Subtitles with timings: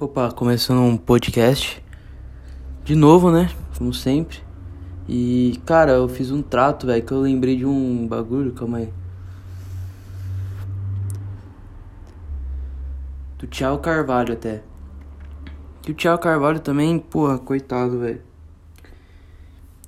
[0.00, 1.80] Opa, começando um podcast.
[2.82, 3.50] De novo, né?
[3.76, 4.38] Como sempre.
[5.06, 8.92] E, cara, eu fiz um trato, velho, que eu lembrei de um bagulho, calma aí.
[13.38, 14.62] Do Thiago Carvalho até.
[15.82, 18.22] Que o Thiago Carvalho também, porra, coitado, velho.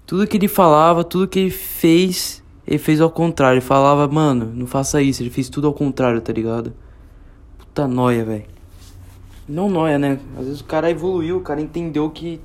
[0.07, 3.55] Tudo que ele falava, tudo que ele fez, ele fez ao contrário.
[3.55, 5.23] Ele falava, mano, não faça isso.
[5.23, 6.75] Ele fez tudo ao contrário, tá ligado?
[7.59, 8.54] Puta noia, velho.
[9.47, 10.19] Não noia, né?
[10.39, 12.41] Às vezes o cara evoluiu, o cara entendeu que.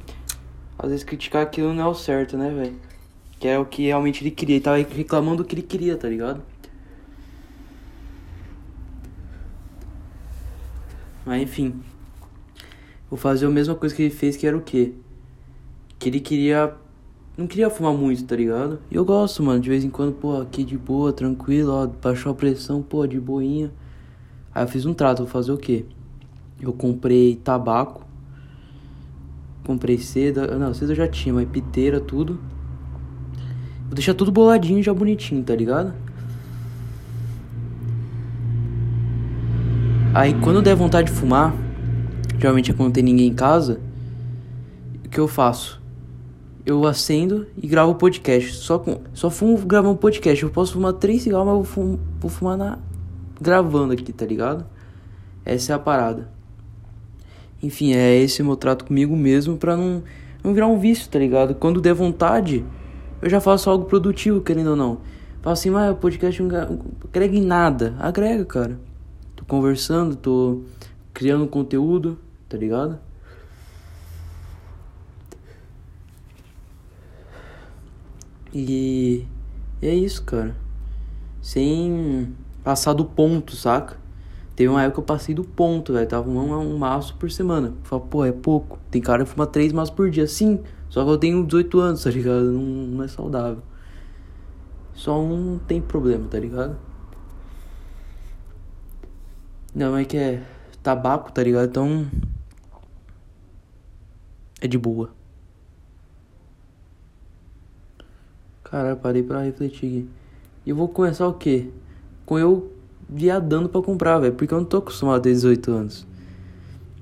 [0.77, 2.75] Às vezes criticar aquilo não é o certo, né, velho?
[3.39, 4.55] Que é o que realmente ele queria.
[4.55, 6.41] Ele tava reclamando do que ele queria, tá ligado?
[11.25, 11.81] Mas enfim.
[13.09, 14.93] Vou fazer a mesma coisa que ele fez, que era o quê?
[15.97, 16.73] Que ele queria.
[17.37, 18.79] Não queria fumar muito, tá ligado?
[18.91, 19.61] E eu gosto, mano.
[19.61, 21.87] De vez em quando, pô, aqui de boa, tranquilo, ó.
[21.87, 23.71] Baixou a pressão, pô, de boinha.
[24.53, 25.85] Aí eu fiz um trato, vou fazer o quê?
[26.61, 28.05] Eu comprei tabaco.
[29.63, 30.57] Comprei seda.
[30.57, 32.39] Não, seda eu já tinha, mas piteira, tudo.
[33.85, 35.93] Vou deixar tudo boladinho já bonitinho, tá ligado?
[40.13, 41.55] Aí quando der vontade de fumar,
[42.37, 43.79] geralmente é quando não tem ninguém em casa,
[45.05, 45.81] o que eu faço?
[46.65, 48.55] Eu acendo e gravo podcast.
[48.55, 50.43] Só, com, só fumo gravando podcast.
[50.43, 52.79] Eu posso fumar três cigarros, mas eu vou, fum, vou fumar na,
[53.41, 54.65] gravando aqui, tá ligado?
[55.45, 56.29] Essa é a parada.
[57.61, 60.01] Enfim, é esse meu trato comigo mesmo pra não,
[60.43, 61.53] não virar um vício, tá ligado?
[61.55, 62.65] Quando der vontade,
[63.21, 65.01] eu já faço algo produtivo, querendo ou não.
[65.41, 67.95] Falo assim, mas o podcast não agrega em nada.
[67.99, 68.79] Agrega, cara.
[69.35, 70.61] Tô conversando, tô
[71.13, 72.17] criando conteúdo,
[72.47, 72.99] tá ligado?
[78.53, 79.25] E,
[79.81, 80.55] e é isso, cara.
[81.41, 82.33] Sem
[82.63, 83.98] passar do ponto, saca?
[84.59, 86.05] Teve uma época que eu passei do ponto, velho.
[86.05, 87.73] Tava um, um maço por semana.
[87.83, 88.77] Fala, pô, é pouco.
[88.91, 90.27] Tem cara que fuma três maços por dia.
[90.27, 92.51] Sim, só que eu tenho 18 anos, tá ligado?
[92.51, 93.63] Não, não é saudável.
[94.93, 96.77] Só um tem problema, tá ligado?
[99.73, 100.43] Não, é que é
[100.83, 101.69] tabaco, tá ligado?
[101.69, 102.05] Então.
[104.59, 105.11] É de boa.
[108.65, 110.09] Cara, parei pra refletir aqui.
[110.65, 111.71] E eu vou começar o quê?
[112.25, 112.78] Com eu
[113.09, 114.33] viadando para comprar, velho.
[114.33, 116.07] Porque eu não tô acostumado a ter 18 anos.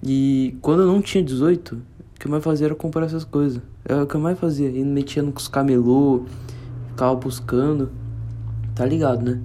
[0.01, 3.61] E quando eu não tinha 18, o que eu mais fazia era comprar essas coisas.
[3.83, 4.69] Era o que eu mais fazia.
[4.69, 6.23] E metia nos camelô,
[6.89, 7.91] ficava buscando.
[8.73, 9.41] Tá ligado, né?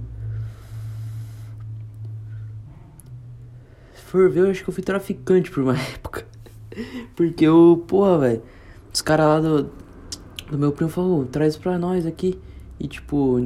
[3.94, 6.24] Se for ver, eu acho que eu fui traficante por uma época.
[7.16, 8.42] Porque eu, porra, velho.
[8.92, 9.70] Os caras lá do,
[10.50, 12.38] do meu primo falou, traz pra nós aqui.
[12.78, 13.40] E tipo,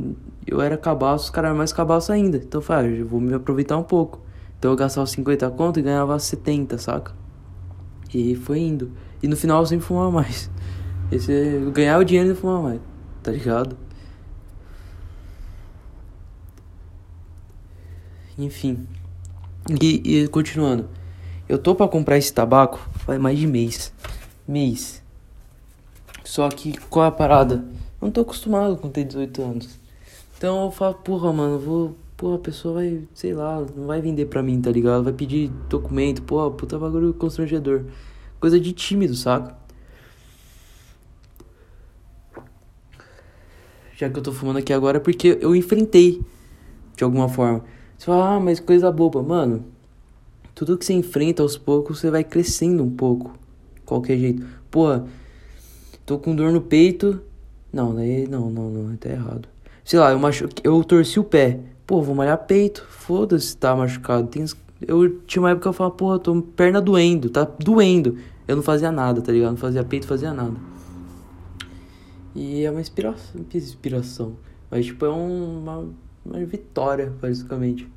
[0.47, 2.37] eu era cabaço, os caras eram mais cabaço ainda.
[2.37, 4.21] Então eu falei, ah, eu vou me aproveitar um pouco.
[4.59, 7.13] Então eu gastava 50 conto e ganhava 70, saca?
[8.15, 8.93] E foi indo.
[9.23, 10.51] E no final eu sempre fumava mais.
[11.11, 12.81] Esse, eu ganhava o dinheiro e fumava mais,
[13.23, 13.77] tá ligado?
[18.39, 18.87] Enfim.
[19.81, 20.89] E, e continuando.
[21.49, 23.93] Eu tô pra comprar esse tabaco faz mais de mês.
[24.47, 25.03] Mês.
[26.25, 27.65] Só que qual é a parada?
[28.01, 29.86] Não tô acostumado com ter 18 anos.
[30.37, 31.97] Então eu falo, porra, mano, vou.
[32.17, 35.05] Porra, a pessoa vai, sei lá, não vai vender pra mim, tá ligado?
[35.05, 37.85] Vai pedir documento, porra, puta bagulho constrangedor.
[38.41, 39.55] Coisa de tímido, saca?
[43.97, 46.23] Já que eu tô fumando aqui agora, é porque eu enfrentei
[46.97, 47.65] de alguma forma.
[47.97, 49.23] Você fala, ah, mas coisa boba.
[49.23, 49.65] Mano,
[50.55, 53.35] tudo que você enfrenta aos poucos, você vai crescendo um pouco.
[53.85, 54.47] Qualquer jeito.
[54.71, 55.07] Porra,
[56.05, 57.21] tô com dor no peito.
[57.73, 59.56] Não, daí não, não, não, tá errado.
[59.87, 60.49] Sei lá, eu, machu...
[60.65, 61.61] eu torci o pé.
[61.87, 62.85] Pô, vou malhar peito.
[62.91, 64.27] Foda-se, tá machucado.
[64.27, 64.45] Tem...
[64.83, 68.19] Eu tinha uma época que eu falava, porra, tô perna doendo, tá doendo.
[68.49, 69.53] Eu não fazia nada, tá ligado?
[69.53, 70.57] Não fazia peito, fazia nada.
[72.35, 74.33] E é uma inspiração, inspiração.
[74.69, 75.89] Mas, tipo, é um, uma,
[76.25, 77.89] uma vitória, basicamente.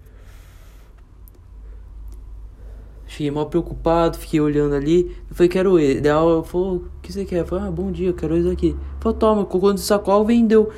[3.07, 5.17] Fiquei mal preocupado, fiquei olhando ali.
[5.27, 6.01] Eu falei, quero ele.
[6.01, 7.39] Daí ela falou, o que você quer?
[7.39, 8.75] Eu falei, ah, bom dia, quero isso aqui.
[8.99, 10.71] Falei, toma, colocou no sacola, vendeu.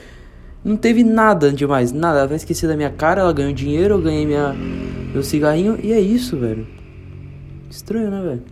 [0.63, 2.19] Não teve nada demais, nada.
[2.19, 4.53] Ela vai esquecer da minha cara, ela ganhou dinheiro, eu ganhei minha,
[5.13, 6.67] meu cigarrinho e é isso, velho.
[7.69, 8.43] Estranho, né, velho?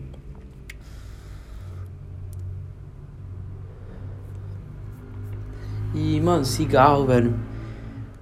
[5.94, 7.34] E, mano, cigarro, velho.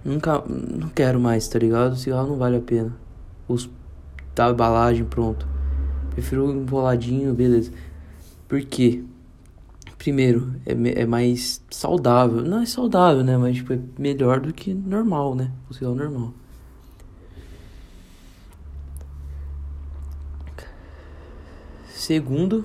[0.04, 0.42] Nunca.
[0.48, 1.96] Não quero mais, tá ligado?
[1.96, 2.94] Cigarro não vale a pena.
[3.48, 3.70] Os.
[4.34, 5.48] Da embalagem, pronto.
[6.12, 7.72] Prefiro um boladinho, beleza.
[8.48, 9.04] Por quê?
[9.98, 12.42] Primeiro, é, é mais saudável.
[12.44, 13.38] Não é saudável, né?
[13.38, 15.52] Mas tipo, é melhor do que normal, né?
[15.70, 16.34] O cigarro normal.
[21.90, 22.64] Segundo,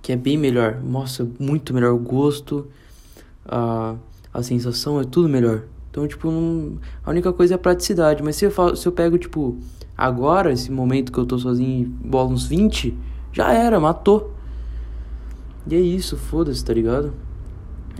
[0.00, 0.80] que é bem melhor.
[0.82, 2.68] Nossa, muito melhor o gosto,
[3.44, 3.96] a,
[4.32, 5.64] a sensação é tudo melhor.
[5.90, 8.22] Então, tipo, não, a única coisa é a praticidade.
[8.22, 9.58] Mas se eu, se eu pego, tipo,
[9.96, 12.96] agora, esse momento que eu tô sozinho, bola uns 20,
[13.32, 14.31] já era, matou.
[15.66, 17.12] E é isso, foda-se, tá ligado?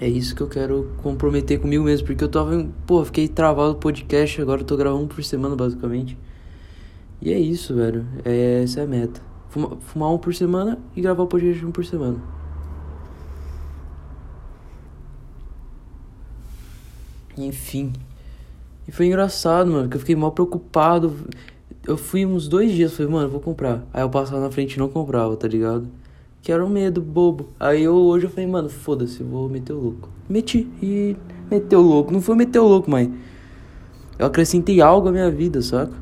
[0.00, 3.78] É isso que eu quero comprometer comigo mesmo, porque eu tava, pô, fiquei travado no
[3.78, 6.18] podcast, agora eu tô gravando um por semana, basicamente.
[7.20, 8.04] E é isso, velho.
[8.24, 9.20] É, essa é a meta.
[9.48, 12.18] Fuma, fumar um por semana e gravar o podcast um por semana.
[17.38, 17.92] Enfim.
[18.88, 21.14] E foi engraçado, mano, porque eu fiquei mal preocupado.
[21.86, 23.86] Eu fui uns dois dias, falei, mano, vou comprar.
[23.92, 25.88] Aí eu passava na frente e não comprava, tá ligado?
[26.42, 27.50] Que era um medo bobo.
[27.58, 30.08] Aí eu hoje eu falei, mano, foda-se, vou meter o louco.
[30.28, 31.16] Meti e
[31.48, 32.12] meteu o louco.
[32.12, 33.08] Não foi meter o louco, mas
[34.18, 35.94] eu acrescentei algo à minha vida, saca?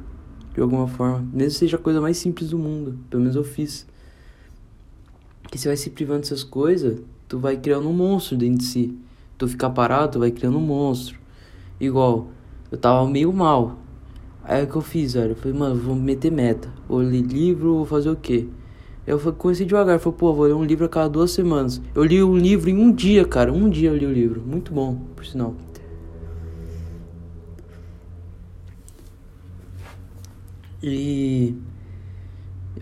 [0.55, 1.29] De alguma forma.
[1.31, 2.99] Mesmo seja a coisa mais simples do mundo.
[3.11, 3.87] Pelo menos eu fiz.
[5.51, 8.99] Que você vai se privando dessas coisas, tu vai criando um monstro dentro de si.
[9.37, 11.19] Tu ficar parado, tu vai criando um monstro.
[11.79, 12.29] Igual,
[12.71, 13.79] eu tava meio mal.
[14.43, 15.33] Aí o que eu fiz, velho?
[15.33, 16.73] Eu falei, mano, vou meter meta.
[16.89, 18.49] Vou ler livro, vou fazer o quê?
[19.07, 21.81] Eu comecei devagar, falei, pô, vou ler um livro a cada duas semanas.
[21.95, 23.53] Eu li um livro em um dia, cara.
[23.53, 24.43] Um dia eu li o livro.
[24.43, 25.55] Muito bom, por sinal.
[30.83, 31.55] E.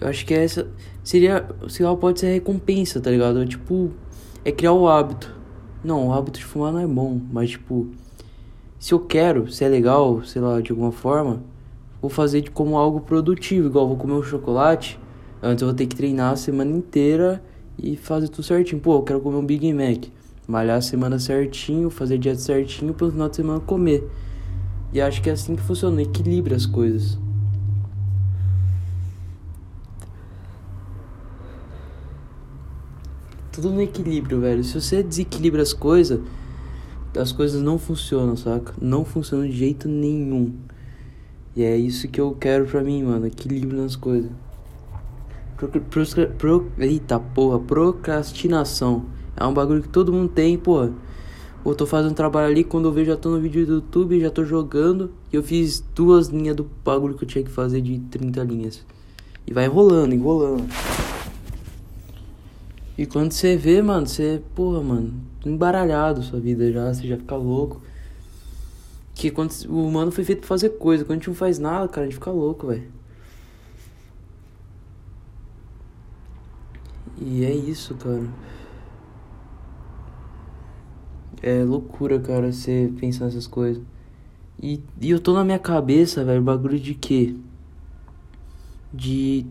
[0.01, 0.69] Eu acho que essa.
[1.03, 1.49] Seria.
[1.63, 3.45] O cigarro pode ser recompensa, tá ligado?
[3.47, 3.91] Tipo.
[4.45, 5.35] É criar o hábito.
[5.85, 7.89] Não, o hábito de fumar não é bom, mas tipo.
[8.79, 11.43] Se eu quero, se é legal, sei lá, de alguma forma,
[12.01, 13.67] vou fazer como algo produtivo.
[13.67, 14.99] Igual vou comer um chocolate
[15.43, 17.43] Antes eu vou ter que treinar a semana inteira
[17.79, 18.81] e fazer tudo certinho.
[18.81, 20.07] Pô, eu quero comer um Big Mac.
[20.47, 24.09] Malhar a semana certinho, fazer dieta certinho para no final de semana comer.
[24.93, 27.19] E acho que é assim que funciona, equilibra as coisas.
[33.53, 34.65] Tudo no equilíbrio, velho.
[34.65, 36.21] Se você desequilibra as coisas,
[37.17, 38.73] as coisas não funcionam, saca?
[38.81, 40.55] Não funcionam de jeito nenhum.
[41.55, 43.27] E é isso que eu quero pra mim, mano.
[43.27, 44.31] Equilíbrio nas coisas.
[45.59, 45.69] Pro,
[46.39, 49.07] pro, eita porra, procrastinação.
[49.37, 50.93] É um bagulho que todo mundo tem, porra.
[51.65, 54.31] Eu tô fazendo trabalho ali, quando eu vejo já tô no vídeo do YouTube, já
[54.31, 55.11] tô jogando.
[55.33, 58.87] E eu fiz duas linhas do bagulho que eu tinha que fazer de 30 linhas.
[59.47, 60.65] E vai enrolando, enrolando.
[62.97, 65.15] E quando você vê, mano, você, porra, mano,
[65.45, 67.83] embaralhado sua vida já, você já fica louco.
[69.13, 71.89] Que quando o humano foi feito pra fazer coisa, quando a gente não faz nada,
[71.89, 72.98] cara, a gente fica louco, velho.
[77.21, 78.29] E é isso, cara.
[81.43, 83.83] É loucura, cara, você pensar nessas coisas.
[84.61, 87.35] E, e eu tô na minha cabeça, velho, bagulho de quê?
[88.93, 89.47] De.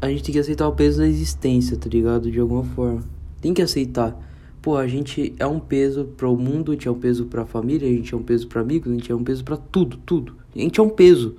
[0.00, 2.30] A gente tem que aceitar o peso da existência, tá ligado?
[2.30, 3.02] De alguma forma.
[3.40, 4.18] Tem que aceitar.
[4.60, 7.88] Pô, a gente é um peso pro mundo, a gente é um peso pra família,
[7.88, 10.36] a gente é um peso pra amigos, a gente é um peso pra tudo, tudo.
[10.54, 11.36] A gente é um peso.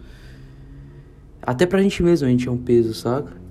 [1.41, 3.42] Até pra gente mesmo a gente é um peso, saca?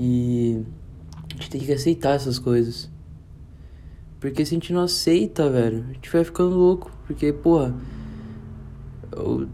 [0.00, 0.62] E
[1.28, 2.88] a gente tem que aceitar essas coisas.
[4.20, 6.88] Porque se a gente não aceita, velho, a gente vai ficando louco.
[7.04, 7.74] Porque, porra.
[9.10, 9.48] Eu...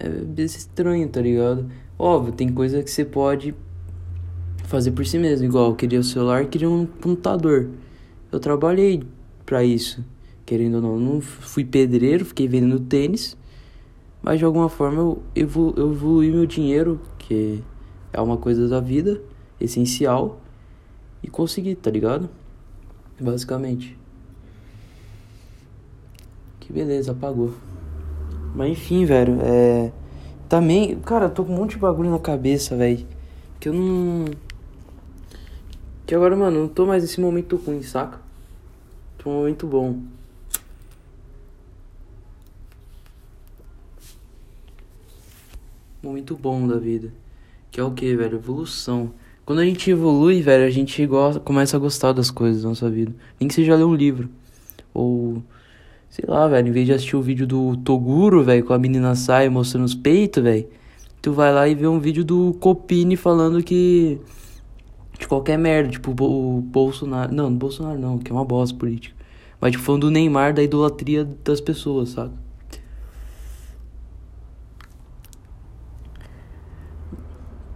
[0.00, 1.70] É estranho, tá ligado?
[1.96, 3.54] Óbvio, tem coisa que você pode
[4.64, 5.46] fazer por si mesmo.
[5.46, 7.70] Igual, eu queria o celular, queria um computador.
[8.32, 9.04] Eu trabalhei
[9.46, 10.04] para isso,
[10.44, 10.98] querendo ou não.
[10.98, 13.36] Não fui pedreiro, fiquei vendendo tênis.
[14.20, 17.62] Mas de alguma forma eu, evolu eu evolui meu dinheiro, que
[18.12, 19.20] é uma coisa da vida,
[19.60, 20.40] essencial,
[21.22, 22.28] e conseguir, tá ligado?
[23.20, 23.96] Basicamente.
[26.60, 27.54] Que beleza, apagou.
[28.54, 29.92] Mas enfim, velho, é.
[30.48, 33.06] Também, cara, eu tô com um monte de bagulho na cabeça, velho.
[33.58, 34.26] Que eu não.
[36.04, 38.20] Que agora, mano, não tô mais nesse momento ruim, saca?
[39.18, 40.00] Tô num momento bom.
[46.02, 47.12] Momento bom da vida.
[47.72, 48.36] Que é o que, velho?
[48.36, 49.12] Evolução.
[49.46, 51.08] Quando a gente evolui, velho, a gente
[51.42, 53.14] começa a gostar das coisas da nossa vida.
[53.40, 54.28] Nem que seja ler um livro.
[54.92, 55.42] Ou,
[56.10, 59.14] sei lá, velho, em vez de assistir o vídeo do Toguro, velho, com a menina
[59.14, 60.68] sai mostrando os peitos, velho,
[61.22, 64.20] tu vai lá e vê um vídeo do Copini falando que.
[65.18, 67.32] De qualquer merda, tipo o Bolsonaro.
[67.34, 69.16] Não, Bolsonaro não, que é uma bosta política.
[69.58, 72.34] Mas, tipo, falando do Neymar, da idolatria das pessoas, sabe?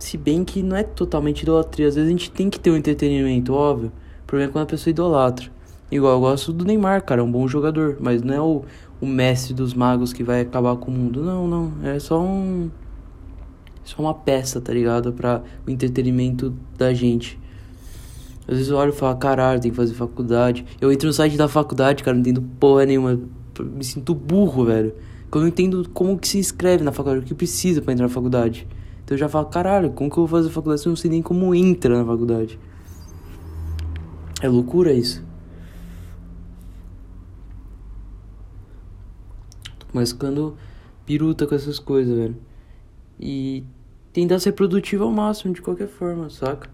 [0.07, 1.89] Se bem que não é totalmente idolatria.
[1.89, 3.91] Às vezes a gente tem que ter um entretenimento, óbvio.
[4.23, 5.51] O problema é quando a pessoa idolatra.
[5.91, 7.97] Igual eu gosto do Neymar, cara, é um bom jogador.
[7.99, 8.63] Mas não é o,
[9.01, 11.25] o mestre dos magos que vai acabar com o mundo.
[11.25, 11.73] Não, não.
[11.83, 12.71] É só um.
[13.83, 15.13] Só uma peça, tá ligado?
[15.13, 17.37] Pra o entretenimento da gente.
[18.47, 20.65] Às vezes eu olho e falo, caralho, tem que fazer faculdade.
[20.81, 23.19] Eu entro no site da faculdade, cara, não entendo porra nenhuma.
[23.59, 24.95] Me sinto burro, velho.
[25.35, 28.15] Eu não entendo como que se inscreve na faculdade, o que precisa para entrar na
[28.15, 28.69] faculdade.
[29.07, 31.09] Então eu já falo, caralho, como que eu vou fazer faculdade se eu não sei
[31.09, 32.59] nem como entra na faculdade?
[34.43, 35.25] É loucura isso.
[39.93, 40.57] Mas quando
[41.07, 42.37] piruta com essas coisas, velho.
[43.21, 43.63] E
[44.13, 46.69] tentar ser produtivo ao máximo, de qualquer forma, saca?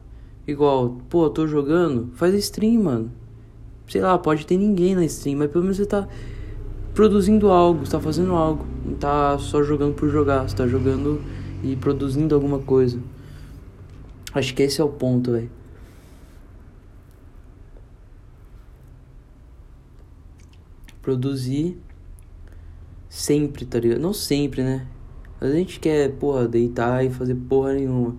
[0.49, 3.13] Igual, pô, tô jogando, faz stream, mano.
[3.87, 6.09] Sei lá, pode ter ninguém na stream, mas pelo menos você tá
[6.95, 8.65] produzindo algo, você tá fazendo algo.
[8.87, 11.21] Não tá só jogando por jogar, você tá jogando
[11.63, 12.99] e produzindo alguma coisa.
[14.35, 15.51] Acho que esse é o ponto, velho.
[21.01, 21.77] Produzir
[23.09, 24.01] sempre, tá ligado?
[24.01, 24.87] Não sempre, né?
[25.41, 28.17] A gente quer, porra, deitar e fazer porra nenhuma.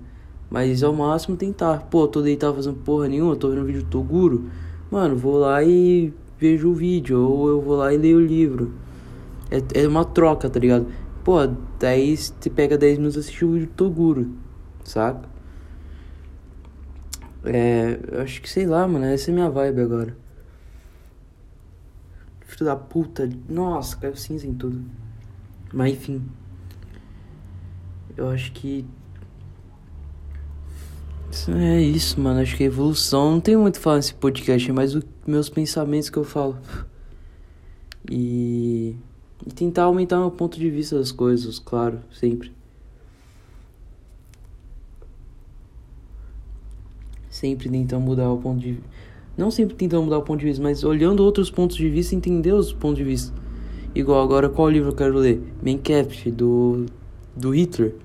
[0.50, 1.88] Mas ao máximo tentar.
[1.90, 4.50] Pô, tô deitado fazendo porra nenhuma, tô vendo um vídeo do Toguro.
[4.92, 7.20] Mano, vou lá e vejo o vídeo.
[7.20, 8.74] Ou eu vou lá e leio o livro.
[9.50, 10.86] É, é uma troca, tá ligado?
[11.24, 11.38] Pô,
[11.80, 14.36] daí você pega 10 minutos assiste o Toguro.
[14.84, 15.30] Saca?
[17.46, 18.00] É.
[18.22, 19.06] Acho que sei lá, mano.
[19.06, 20.18] Essa é minha vibe agora.
[22.42, 23.30] Filho da puta.
[23.50, 24.84] Nossa, caiu cinza em tudo.
[25.74, 26.24] Mas enfim.
[28.16, 28.86] Eu acho que
[31.50, 32.42] é isso, mano.
[32.42, 33.32] Acho que a evolução.
[33.32, 36.58] Não tem muito falar nesse podcast, é mais os meus pensamentos que eu falo.
[38.10, 38.96] E.
[39.46, 42.52] E tentar aumentar meu ponto de vista das coisas, claro, sempre.
[47.30, 48.78] Sempre tentando mudar o ponto de
[49.38, 52.54] Não sempre tentando mudar o ponto de vista, mas olhando outros pontos de vista entender
[52.54, 53.34] os pontos de vista.
[53.94, 55.42] Igual agora, qual livro eu quero ler?
[55.62, 56.86] Minecraft, do.
[57.36, 57.96] do Hitler.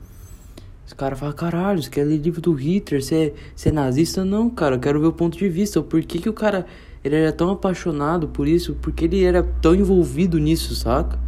[0.87, 3.03] Os caras falam, caralho, você quer ler livro do Hitler?
[3.03, 4.25] Você é, você é nazista?
[4.25, 5.83] Não, cara, eu quero ver o ponto de vista.
[5.83, 6.67] Por que, que o cara
[7.05, 8.75] ele era tão apaixonado por isso?
[8.75, 11.28] Por que ele era tão envolvido nisso, saca?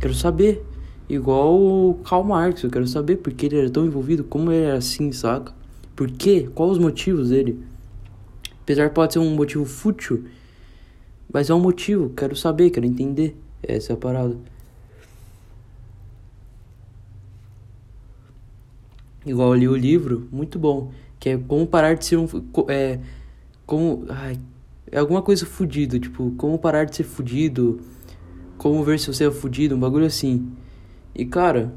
[0.00, 0.64] Quero saber.
[1.08, 4.64] Igual o Karl Marx, eu quero saber por que ele era tão envolvido, como ele
[4.64, 5.54] era assim, saca?
[5.94, 6.48] Por quê?
[6.52, 7.64] Quais os motivos dele?
[8.62, 10.24] Apesar pode ser um motivo fútil,
[11.32, 13.36] mas é um motivo, quero saber, quero entender.
[13.62, 14.36] Essa é a parada.
[19.24, 20.92] Igual eu li o livro, muito bom.
[21.18, 22.28] Que é como parar de ser um.
[22.68, 23.00] É.
[23.64, 24.04] Como.
[24.08, 24.38] Ai,
[24.90, 27.80] é alguma coisa fudido, tipo, como parar de ser fudido.
[28.58, 30.52] Como ver se você é fudido, um bagulho assim.
[31.14, 31.74] E cara,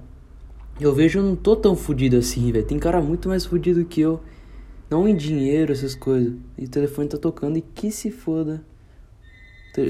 [0.80, 2.66] eu vejo eu não tô tão fudido assim, velho.
[2.66, 4.22] Tem cara muito mais fudido que eu.
[4.90, 6.34] Não em dinheiro, essas coisas.
[6.58, 8.64] E o telefone tá tocando e que se foda.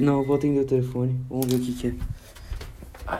[0.02, 1.20] Não, eu vou atender o telefone.
[1.30, 3.20] Vamos ver o que que é.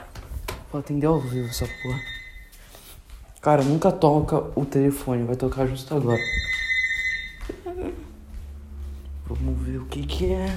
[0.70, 2.00] vou atender ao vivo essa porra.
[3.40, 6.20] Cara, nunca toca o telefone, vai tocar justo agora.
[9.26, 10.54] Vamos ver o que que é.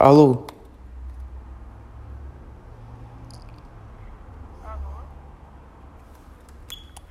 [0.00, 0.46] Alô?
[4.64, 5.02] Alô?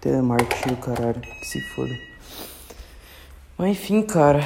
[0.01, 1.95] Telemarketing, caralho, que se foda.
[3.55, 4.39] Mas enfim, cara.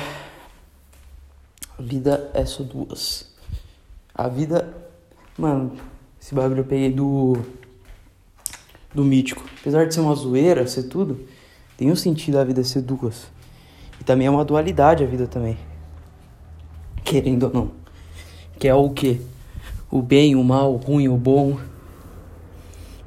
[1.79, 3.33] A vida é só duas.
[4.13, 4.75] A vida.
[5.38, 5.77] Mano,
[6.21, 7.38] esse bagulho eu peguei do.
[8.93, 9.41] Do mítico.
[9.62, 11.25] Apesar de ser uma zoeira, ser tudo,
[11.77, 13.31] tem um sentido a vida ser duas.
[14.01, 15.57] E também é uma dualidade a vida também.
[17.05, 17.82] Querendo ou não.
[18.60, 19.19] Que é o que?
[19.91, 21.57] O bem, o mal, o ruim, o bom.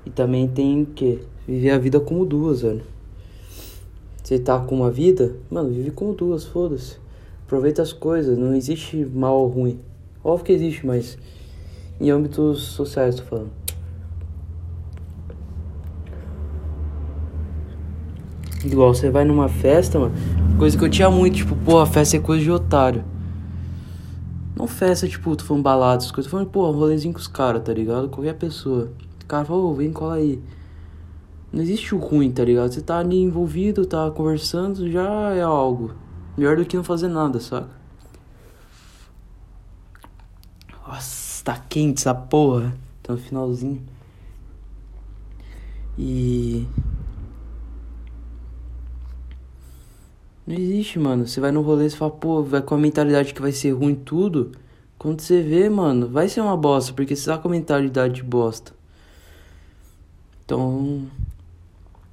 [0.04, 1.20] E também tem o que?
[1.46, 2.82] Viver a vida como duas, velho.
[4.22, 6.96] Você tá com uma vida, mano, vive como duas, foda-se.
[7.44, 9.78] Aproveita as coisas, não existe mal ou ruim.
[10.22, 11.16] Óbvio que existe, mas
[12.00, 13.50] em âmbitos sociais, tô falando.
[18.64, 20.14] Igual, você vai numa festa, mano.
[20.58, 23.04] Coisa que eu tinha muito, tipo, pô, a festa é coisa de otário.
[24.56, 26.24] Não festa, tipo, tô falando balada, coisas.
[26.24, 28.08] Tô falando, pô, um rolezinho com os caras, tá ligado?
[28.08, 28.90] Qualquer pessoa.
[29.22, 30.42] O cara fala, ô, vem, cola aí.
[31.52, 32.72] Não existe o ruim, tá ligado?
[32.72, 35.94] Você tá ali envolvido, tá conversando, já é algo.
[36.36, 37.68] Melhor do que não fazer nada, saca?
[40.86, 42.74] Nossa tá quente essa porra.
[43.02, 43.82] Tá no finalzinho.
[45.98, 46.66] E.
[50.46, 51.26] Não existe, mano.
[51.26, 53.94] Você vai no rolê e fala, pô, vai com a mentalidade que vai ser ruim
[53.94, 54.52] tudo.
[54.98, 58.22] Quando você vê, mano, vai ser uma bosta, porque você tá com a mentalidade de
[58.22, 58.72] bosta.
[60.44, 61.06] Então.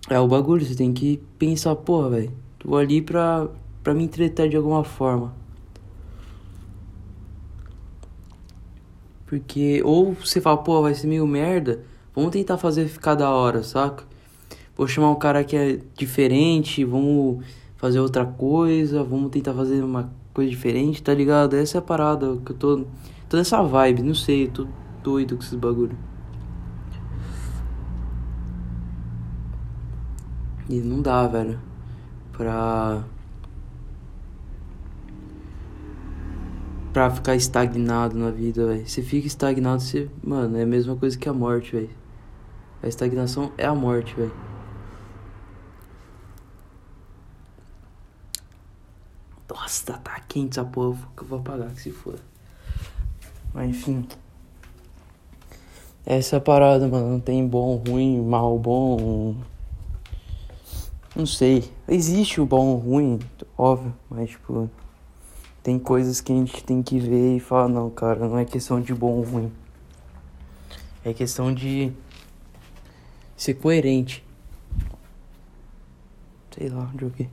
[0.10, 2.34] É o bagulho, você tem que pensar, porra, velho.
[2.60, 3.48] Tô ali pra,
[3.82, 5.34] pra me entreter de alguma forma.
[9.26, 13.64] Porque, ou você fala, pô, vai ser meio merda, vamos tentar fazer ficar da hora,
[13.64, 14.04] saca?
[14.76, 17.44] Vou chamar um cara que é diferente, vamos
[17.84, 21.58] fazer outra coisa, vamos tentar fazer uma coisa diferente, tá ligado?
[21.58, 22.86] Essa é a parada que eu tô.
[23.28, 24.66] Tô nessa vibe, não sei, tô
[25.04, 25.98] doido com esses bagulho.
[30.70, 31.60] E não dá, velho.
[32.32, 33.04] Pra.
[36.94, 38.88] Pra ficar estagnado na vida, velho.
[38.88, 40.10] Você fica estagnado, você.
[40.24, 41.90] Mano, é a mesma coisa que a morte, velho.
[42.82, 44.43] A estagnação é a morte, velho.
[49.50, 50.98] Nossa, tá quente essa porra.
[51.18, 52.20] Eu vou apagar que se for.
[53.54, 54.08] Mas enfim.
[56.06, 57.12] Essa parada, mano.
[57.12, 59.36] Não tem bom, ruim, mal, bom.
[61.16, 61.72] Não sei.
[61.88, 63.20] Existe o bom, o ruim,
[63.58, 63.94] óbvio.
[64.10, 64.70] Mas, tipo.
[65.62, 68.82] Tem coisas que a gente tem que ver e falar, não, cara, não é questão
[68.82, 69.52] de bom ou ruim.
[71.06, 71.94] É questão de
[73.38, 74.26] ser coerente.
[76.52, 77.30] Sei lá, vi.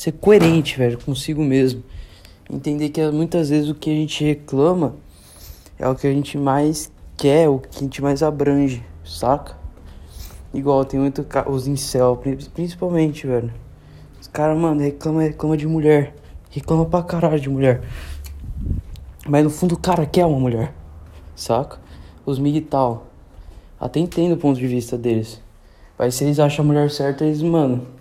[0.00, 1.84] Ser coerente, velho, consigo mesmo.
[2.50, 4.96] Entender que muitas vezes o que a gente reclama
[5.78, 9.58] é o que a gente mais quer, o que a gente mais abrange, saca?
[10.54, 12.18] Igual, tem muito os incel,
[12.54, 13.52] principalmente, velho.
[14.18, 16.14] Os caras, mano, reclama, reclama de mulher.
[16.48, 17.82] Reclama pra caralho de mulher.
[19.28, 20.72] Mas no fundo o cara quer uma mulher.
[21.36, 21.78] Saca?
[22.24, 23.02] Os militar.
[23.78, 25.42] Até entendo o ponto de vista deles.
[25.98, 27.99] Mas se eles acham a mulher certa, eles, mano.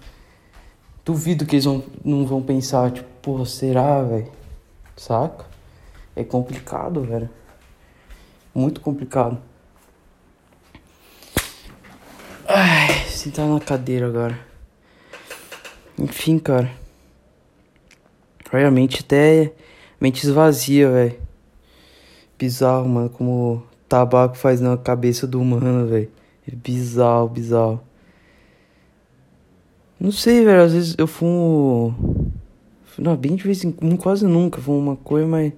[1.09, 4.31] Duvido que eles vão, não vão pensar, tipo, pô, será, velho?
[4.95, 5.43] Saca?
[6.15, 7.27] É complicado, velho.
[8.53, 9.41] Muito complicado.
[12.47, 14.39] Ai, sentar na cadeira agora.
[15.97, 16.71] Enfim, cara.
[18.51, 19.51] Realmente até
[19.99, 21.19] mente esvazia, velho.
[22.37, 26.11] Bizarro, mano, como tabaco faz na cabeça do humano, velho.
[26.47, 27.88] É bizarro, bizarro.
[29.99, 32.31] Não sei, velho, às vezes eu fumo.
[32.97, 35.51] Não, bem de vez em quando, quase nunca fumo uma coisa, mas.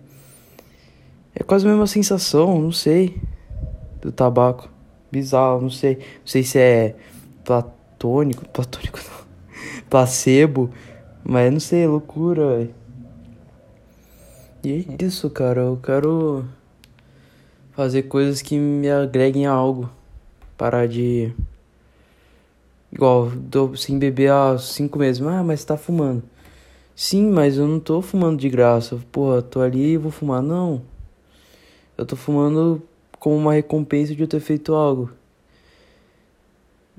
[1.35, 3.21] É quase a mesma sensação, não sei.
[4.01, 4.67] Do tabaco.
[5.11, 5.95] Bizarro, não sei.
[5.95, 6.95] Não sei se é
[7.45, 8.47] platônico.
[8.49, 9.21] Platônico não.
[9.89, 10.71] Placebo.
[11.23, 12.75] Mas não sei, é loucura, velho.
[14.63, 15.61] E é isso, cara.
[15.61, 16.45] Eu quero
[17.71, 19.89] fazer coisas que me agreguem a algo.
[20.57, 21.31] Parar de.
[22.91, 25.21] Igual, tô sem beber há cinco meses.
[25.21, 26.23] Ah, mas tá fumando.
[26.95, 28.99] Sim, mas eu não tô fumando de graça.
[29.11, 30.41] Porra, tô ali e vou fumar.
[30.41, 30.81] Não.
[31.97, 32.81] Eu tô fumando
[33.19, 35.11] como uma recompensa de eu ter feito algo.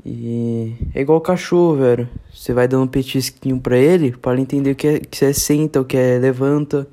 [0.04, 2.08] E é igual cachorro, velho.
[2.32, 5.34] Você vai dando um petisquinho pra ele, para ele entender o que é que você
[5.34, 6.88] senta, o que é levanta.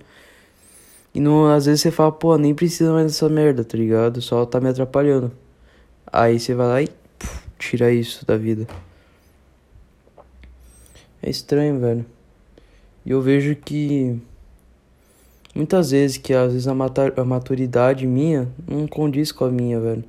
[1.14, 4.22] E não, às vezes você fala, pô, nem precisa mais dessa merda, tá ligado?
[4.22, 5.32] Só tá me atrapalhando.
[6.12, 8.68] Aí você vai lá e puf, tira isso da vida.
[11.22, 12.06] É estranho, velho.
[13.06, 14.20] E eu vejo que
[15.54, 16.74] muitas vezes que às vezes a,
[17.26, 20.04] maturidade minha não condiz com a minha, velho.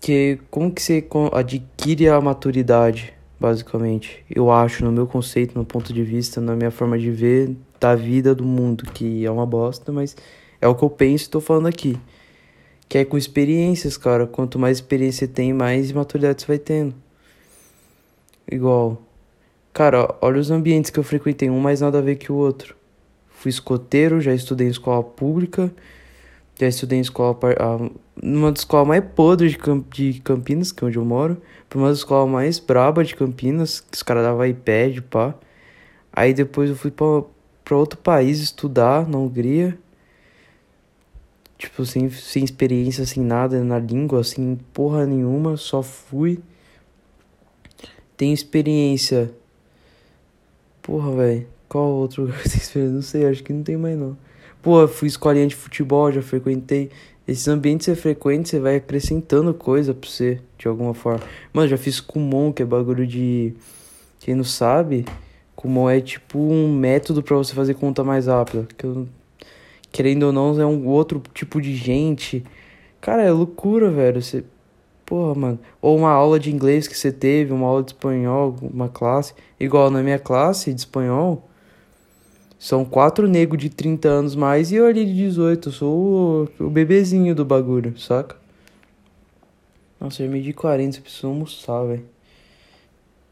[0.00, 4.24] Que como que você adquire a maturidade, basicamente?
[4.30, 7.94] Eu acho, no meu conceito, no ponto de vista, na minha forma de ver, da
[7.94, 10.16] vida do mundo, que é uma bosta, mas
[10.60, 11.98] é o que eu penso e tô falando aqui.
[12.88, 14.26] Que é com experiências, cara.
[14.26, 16.94] Quanto mais experiência você tem, mais maturidade você vai tendo.
[18.50, 19.05] Igual.
[19.76, 22.74] Cara, olha os ambientes que eu frequentei, um mais nada a ver que o outro.
[23.28, 25.70] Fui escoteiro, já estudei em escola pública,
[26.58, 27.38] já estudei em escola.
[28.22, 31.36] Numa das escolas mais podres de, Camp de Campinas, que é onde eu moro,
[31.68, 35.34] pra uma das escolas mais braba de Campinas, que os caras davam iPad, pá.
[36.10, 37.24] Aí depois eu fui pra,
[37.62, 39.78] para outro país estudar na Hungria.
[41.58, 46.40] Tipo, sem, sem experiência, sem nada na língua, sem porra nenhuma, só fui.
[48.16, 49.30] Tenho experiência.
[50.86, 51.46] Porra, velho.
[51.68, 52.88] Qual outro lugar experiência?
[52.88, 54.16] Não sei, acho que não tem mais não.
[54.62, 56.90] Porra, fui escolinha de futebol, já frequentei.
[57.26, 61.20] Esses ambientes você frequenta, você vai acrescentando coisa pra você, de alguma forma.
[61.52, 63.52] Mano, já fiz Kumon, que é bagulho de.
[64.20, 65.04] Quem não sabe,
[65.56, 68.68] Kumon é tipo um método para você fazer conta mais rápida.
[68.78, 69.08] Que eu,
[69.90, 72.44] querendo ou não, é um outro tipo de gente.
[73.00, 74.22] Cara, é loucura, velho.
[74.22, 74.44] Você.
[75.06, 75.58] Porra, mano.
[75.80, 79.32] Ou uma aula de inglês que você teve, uma aula de espanhol, uma classe.
[79.58, 81.48] Igual na minha classe de espanhol.
[82.58, 85.68] São quatro negros de 30 anos mais e eu ali de 18.
[85.68, 88.36] Eu sou o, o bebezinho do bagulho, saca?
[90.00, 92.04] Nossa, eu medi 40, preciso almoçar, velho.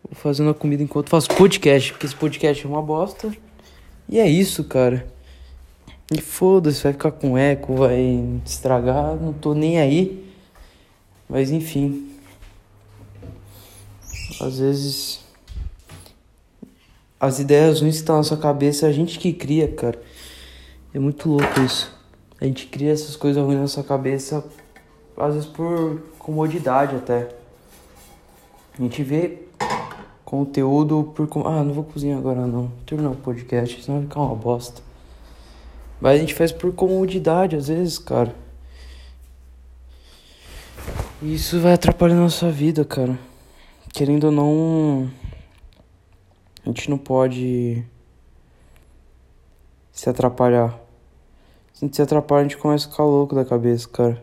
[0.05, 3.35] Vou fazendo a comida enquanto faço podcast, porque esse podcast é uma bosta.
[4.09, 5.07] E é isso, cara.
[6.13, 10.25] E foda-se, vai ficar com eco, vai estragar, não tô nem aí.
[11.35, 12.13] Mas enfim.
[14.41, 15.25] Às vezes.
[17.19, 20.01] As ideias ruins que estão na sua cabeça é a gente que cria, cara.
[20.95, 21.93] É muito louco isso.
[22.41, 24.45] A gente cria essas coisas ruins na sua cabeça,
[25.17, 27.35] às vezes por comodidade até.
[28.79, 29.43] A gente vê
[30.25, 31.29] conteúdo por.
[31.47, 32.71] Ah, não vou cozinhar agora não.
[32.87, 34.83] Terminar o podcast, senão vai ficar uma bosta.
[36.01, 38.44] Mas a gente faz por comodidade às vezes, cara.
[41.25, 43.19] Isso vai atrapalhar a nossa vida, cara.
[43.95, 45.11] Querendo ou não.
[46.63, 47.83] A gente não pode
[49.91, 50.79] se atrapalhar.
[51.73, 54.23] Se a gente se atrapalha, a gente começa a ficar louco da cabeça, cara.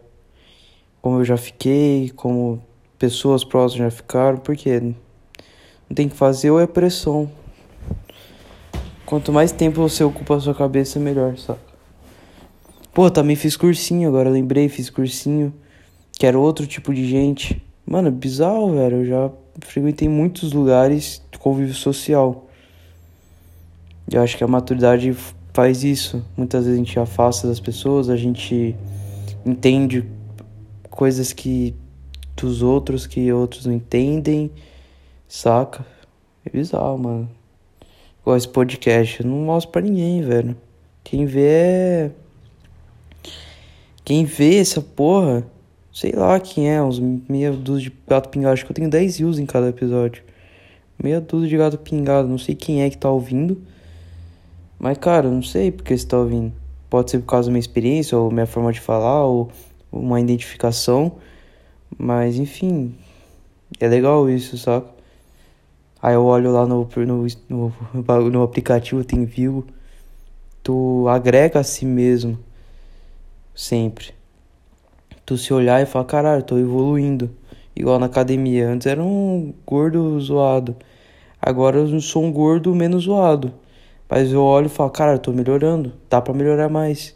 [1.02, 2.62] Como eu já fiquei, como
[3.00, 7.32] pessoas próximas já ficaram, porque não tem que fazer ou é pressão.
[9.08, 11.60] Quanto mais tempo você ocupa a sua cabeça, melhor, saca?
[12.94, 15.52] Pô, também fiz cursinho agora, lembrei, fiz cursinho.
[16.22, 17.60] Que era outro tipo de gente.
[17.84, 18.98] Mano, é bizarro, velho.
[18.98, 19.32] Eu já
[19.62, 22.48] frequentei muitos lugares de convívio social.
[24.08, 25.18] Eu acho que a maturidade
[25.52, 26.24] faz isso.
[26.38, 28.76] Muitas vezes a gente afasta das pessoas, a gente
[29.44, 30.06] entende
[30.92, 31.74] coisas que
[32.38, 34.52] dos outros que outros não entendem,
[35.28, 35.84] saca?
[36.46, 37.32] É bizarro, mano.
[38.22, 40.56] Igual esse podcast, eu não mostro pra ninguém, velho.
[41.04, 42.12] Quem vê é.
[44.06, 45.44] Quem vê essa porra,
[45.94, 48.54] sei lá quem é, uns meia dúzia de gato pingado.
[48.54, 50.24] Acho que eu tenho 10 views em cada episódio.
[51.02, 53.62] Meia dúzia de gato pingado, não sei quem é que tá ouvindo.
[54.80, 56.54] Mas, cara, eu não sei porque você tá ouvindo.
[56.90, 59.52] Pode ser por causa da minha experiência, ou minha forma de falar, ou
[59.92, 61.14] uma identificação.
[61.98, 62.96] Mas, enfim,
[63.80, 64.88] é legal isso, saca?
[66.02, 69.66] Aí eu olho lá no, no, no, no aplicativo, tem view.
[70.64, 72.40] Tu agrega a si mesmo.
[73.54, 74.21] Sempre.
[75.32, 77.32] Tu se olhar e falar, caralho, tô evoluindo.
[77.74, 78.68] Igual na academia.
[78.68, 80.76] Antes era um gordo zoado.
[81.42, 83.54] Agora eu sou um gordo menos zoado.
[84.10, 87.16] Mas eu olho e falo, cara, tô melhorando, dá para melhorar mais.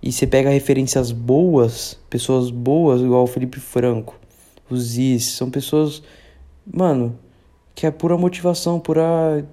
[0.00, 4.14] E você pega referências boas, pessoas boas, igual o Felipe Franco,
[4.70, 6.00] o Ziz, são pessoas,
[6.64, 7.18] mano,
[7.74, 9.44] que é pura motivação, pura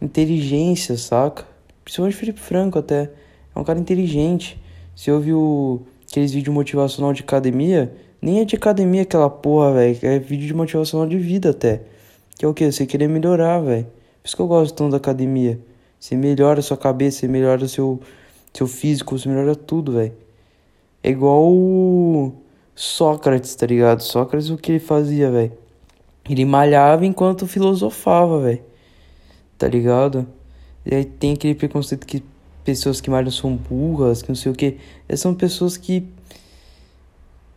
[0.00, 1.46] inteligência, saca?
[1.84, 3.10] Principalmente o Felipe Franco até.
[3.54, 4.58] É um cara inteligente.
[4.96, 9.98] Você ouviu aqueles vídeos motivacional de academia, nem é de academia aquela porra, velho.
[10.02, 11.82] É vídeo de motivacional de vida até.
[12.36, 12.70] Que é o que?
[12.70, 13.84] Você querer melhorar, velho.
[13.84, 15.60] Por isso que eu gosto tanto da academia.
[16.00, 18.00] Você melhora a sua cabeça, você melhora o seu,
[18.52, 20.12] seu físico, você melhora tudo, velho.
[21.02, 22.32] É igual o
[22.74, 24.02] Sócrates, tá ligado?
[24.02, 25.52] Sócrates, o que ele fazia, velho?
[26.28, 28.62] Ele malhava enquanto filosofava, velho.
[29.56, 30.26] Tá ligado?
[30.86, 32.22] E aí tem aquele preconceito que
[32.68, 34.76] pessoas que malham são burras, que não sei o que.
[35.08, 36.06] Essas são pessoas que.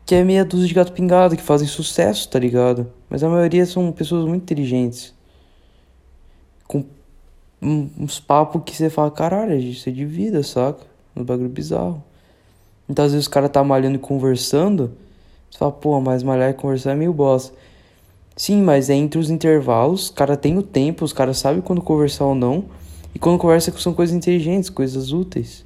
[0.06, 2.90] que é meia dúzia de gato pingado, que fazem sucesso, tá ligado?
[3.10, 5.14] Mas a maioria são pessoas muito inteligentes
[6.66, 6.86] com
[7.62, 10.80] uns papos que você fala, caralho, isso é de vida, saca?
[11.14, 12.02] Um bagulho bizarro.
[12.88, 14.94] Então às vezes o cara tá malhando e conversando,
[15.50, 17.54] você fala, pô, mas malhar e conversar é meio bosta.
[18.38, 21.82] Sim, mas é entre os intervalos, o cara tem o tempo, os caras sabem quando
[21.82, 22.64] conversar ou não.
[23.14, 25.66] E quando conversa são coisas inteligentes, coisas úteis.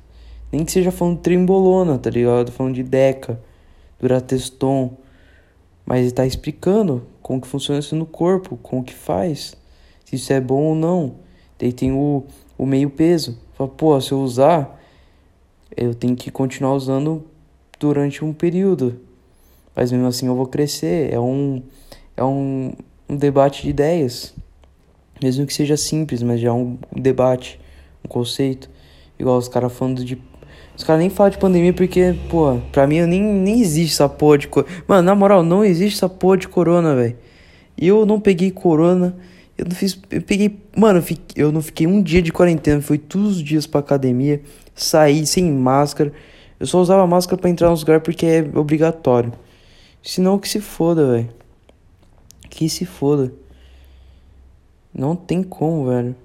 [0.51, 2.51] Nem que seja falando de trembolona, tá ligado?
[2.51, 3.39] Falando de deca,
[3.99, 4.97] durateston.
[5.85, 9.55] Mas ele tá explicando como que funciona isso no corpo, como que faz
[10.05, 11.15] se isso é bom ou não.
[11.59, 12.23] Daí tem o,
[12.57, 13.37] o meio peso.
[13.53, 14.79] Fala, pô, se eu usar,
[15.75, 17.23] eu tenho que continuar usando
[17.79, 18.99] durante um período.
[19.75, 21.11] Mas mesmo assim eu vou crescer.
[21.11, 21.61] É um,
[22.15, 22.73] é um,
[23.09, 24.33] um debate de ideias.
[25.21, 27.59] Mesmo que seja simples, mas já é um debate,
[28.03, 28.69] um conceito.
[29.17, 30.21] Igual os caras falando de.
[30.77, 34.37] Os caras nem falam de pandemia porque, pô, pra mim nem, nem existe essa porra
[34.37, 34.49] de.
[34.87, 37.15] Mano, na moral, não existe essa porra de corona, velho.
[37.77, 39.15] Eu não peguei corona.
[39.57, 39.97] Eu não fiz.
[40.11, 40.59] Eu peguei.
[40.75, 41.01] Mano,
[41.35, 42.81] eu não fiquei um dia de quarentena.
[42.81, 44.41] Foi todos os dias pra academia.
[44.73, 46.11] Saí sem máscara.
[46.59, 49.31] Eu só usava máscara para entrar nos lugares porque é obrigatório.
[50.03, 51.29] Senão que se foda, velho.
[52.49, 53.33] Que se foda.
[54.97, 56.15] Não tem como, velho.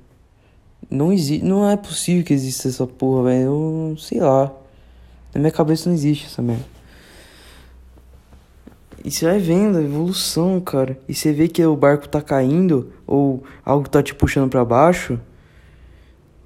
[0.88, 1.44] Não existe.
[1.44, 3.42] Não é possível que exista essa porra, velho.
[3.42, 4.52] Eu sei lá.
[5.34, 6.64] Na minha cabeça não existe essa merda.
[9.04, 10.98] E você vai vendo a evolução, cara.
[11.08, 15.18] E você vê que o barco tá caindo ou algo tá te puxando para baixo.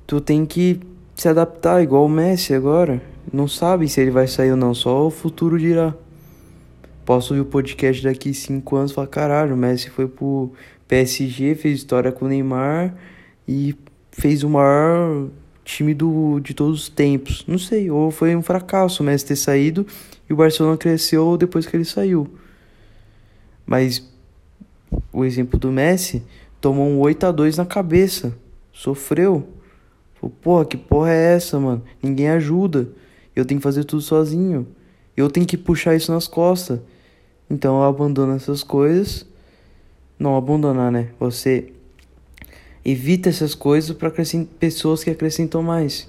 [0.06, 0.80] Tu tem que
[1.14, 3.02] se adaptar, igual o Messi agora.
[3.32, 5.94] Não sabe se ele vai sair ou não, só o futuro dirá.
[7.04, 10.52] Posso ouvir o podcast daqui cinco anos e falar: caralho, o Messi foi pro
[10.88, 12.94] PSG, fez história com o Neymar
[13.46, 13.74] e
[14.12, 15.28] fez o maior
[15.64, 17.44] time do, de todos os tempos.
[17.46, 19.86] Não sei, ou foi um fracasso o Messi ter saído
[20.28, 22.28] e o Barcelona cresceu depois que ele saiu.
[23.66, 24.06] Mas
[25.12, 26.22] o exemplo do Messi
[26.60, 28.36] tomou um 8 a 2 na cabeça.
[28.72, 29.48] Sofreu.
[30.14, 31.82] Falou, porra, que porra é essa, mano?
[32.02, 32.88] Ninguém ajuda.
[33.34, 34.66] Eu tenho que fazer tudo sozinho.
[35.16, 36.80] Eu tenho que puxar isso nas costas.
[37.48, 39.26] Então eu abandono essas coisas.
[40.18, 41.08] Não abandonar, né?
[41.18, 41.72] Você
[42.84, 44.12] evita essas coisas para
[44.58, 46.08] pessoas que acrescentam mais.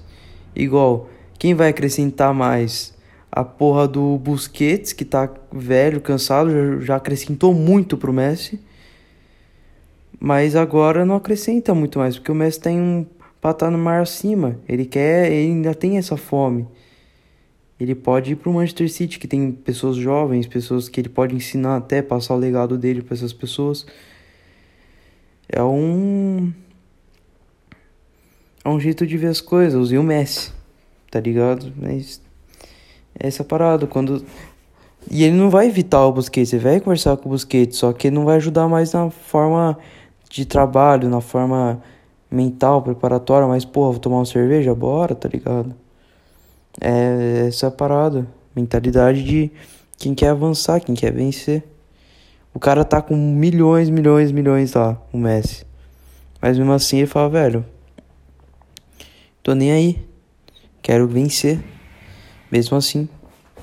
[0.55, 2.93] Igual, quem vai acrescentar mais?
[3.31, 8.59] A porra do Busquets, que tá velho, cansado, já, acrescentou muito pro Messi.
[10.19, 13.05] Mas agora não acrescenta muito mais, porque o Messi tem um
[13.41, 14.57] patamar acima.
[14.67, 16.67] Ele quer, ele ainda tem essa fome.
[17.79, 21.77] Ele pode ir pro Manchester City, que tem pessoas jovens, pessoas que ele pode ensinar
[21.77, 23.85] até passar o legado dele para essas pessoas.
[25.49, 26.53] É um
[28.63, 30.51] é um jeito de ver as coisas, e o Messi,
[31.11, 31.71] tá ligado?
[31.77, 32.21] Mas
[33.19, 34.25] é essa parada, quando
[35.09, 38.07] e ele não vai evitar o Busquets, ele vai conversar com o Busquets, só que
[38.07, 39.77] ele não vai ajudar mais na forma
[40.29, 41.81] de trabalho, na forma
[42.29, 45.75] mental, preparatória, mas porra, vou tomar uma cerveja, bora, tá ligado?
[46.81, 49.51] É essa parada, mentalidade de
[49.97, 51.63] quem quer avançar, quem quer vencer.
[52.53, 55.65] O cara tá com milhões, milhões, milhões lá, o Messi.
[56.41, 57.65] Mas mesmo assim ele fala, velho,
[59.45, 59.99] Tô nem aí.
[60.81, 61.59] Quero vencer.
[62.51, 63.07] Mesmo assim,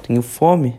[0.07, 0.79] tenho fome.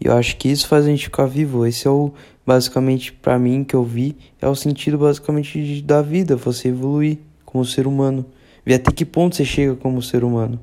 [0.00, 1.64] E eu acho que isso faz a gente ficar vivo.
[1.64, 2.12] Esse é o
[2.44, 7.64] basicamente para mim que eu vi, é o sentido basicamente da vida, você evoluir como
[7.64, 8.26] ser humano.
[8.66, 10.58] Ver até que ponto você chega como ser humano.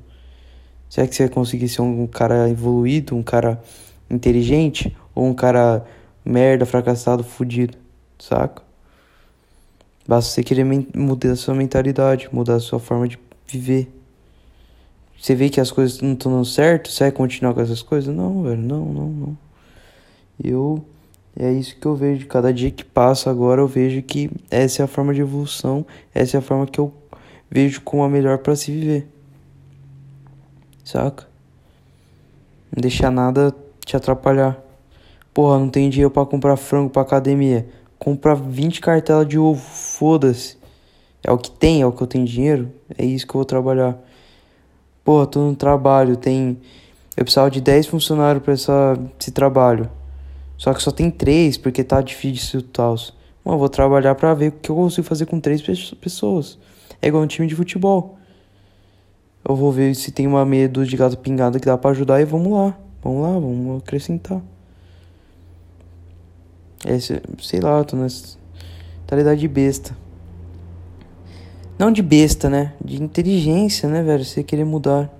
[0.92, 3.58] Será que você vai conseguir ser um cara evoluído, um cara
[4.10, 5.86] inteligente ou um cara
[6.22, 7.78] merda, fracassado, fudido,
[8.18, 8.62] saca?
[10.06, 13.90] Basta você querer mudar a sua mentalidade, mudar a sua forma de viver.
[15.18, 18.14] Você vê que as coisas não estão dando certo, você vai continuar com essas coisas?
[18.14, 19.38] Não, velho, não, não, não.
[20.44, 20.84] Eu.
[21.34, 22.26] É isso que eu vejo.
[22.26, 26.36] Cada dia que passa agora eu vejo que essa é a forma de evolução, essa
[26.36, 26.92] é a forma que eu
[27.50, 29.08] vejo como a melhor para se viver.
[30.84, 31.26] Saca?
[32.74, 34.60] Não deixar nada te atrapalhar.
[35.32, 37.66] Porra, não tem dinheiro para comprar frango pra academia
[38.02, 40.56] comprar 20 cartelas de ovo, foda-se.
[41.22, 42.68] É o que tem, é o que eu tenho dinheiro,
[42.98, 43.96] é isso que eu vou trabalhar.
[45.04, 46.58] Porra, tô no trabalho, tem.
[47.16, 49.88] Eu precisava de 10 funcionários para esse trabalho.
[50.58, 52.96] Só que só tem 3 porque tá difícil e tal.
[53.44, 55.62] Mano, eu vou trabalhar para ver o que eu consigo fazer com 3
[56.00, 56.58] pessoas.
[57.00, 58.18] É igual um time de futebol.
[59.44, 62.24] Eu vou ver se tem uma meia de gato pingado que dá para ajudar e
[62.24, 62.78] vamos lá.
[63.02, 64.40] Vamos lá, vamos acrescentar.
[66.86, 68.36] Esse, sei lá, tô nessa
[69.00, 69.96] mentalidade de besta.
[71.78, 72.74] Não de besta, né?
[72.84, 74.24] De inteligência, né, velho?
[74.24, 75.10] Você querer mudar.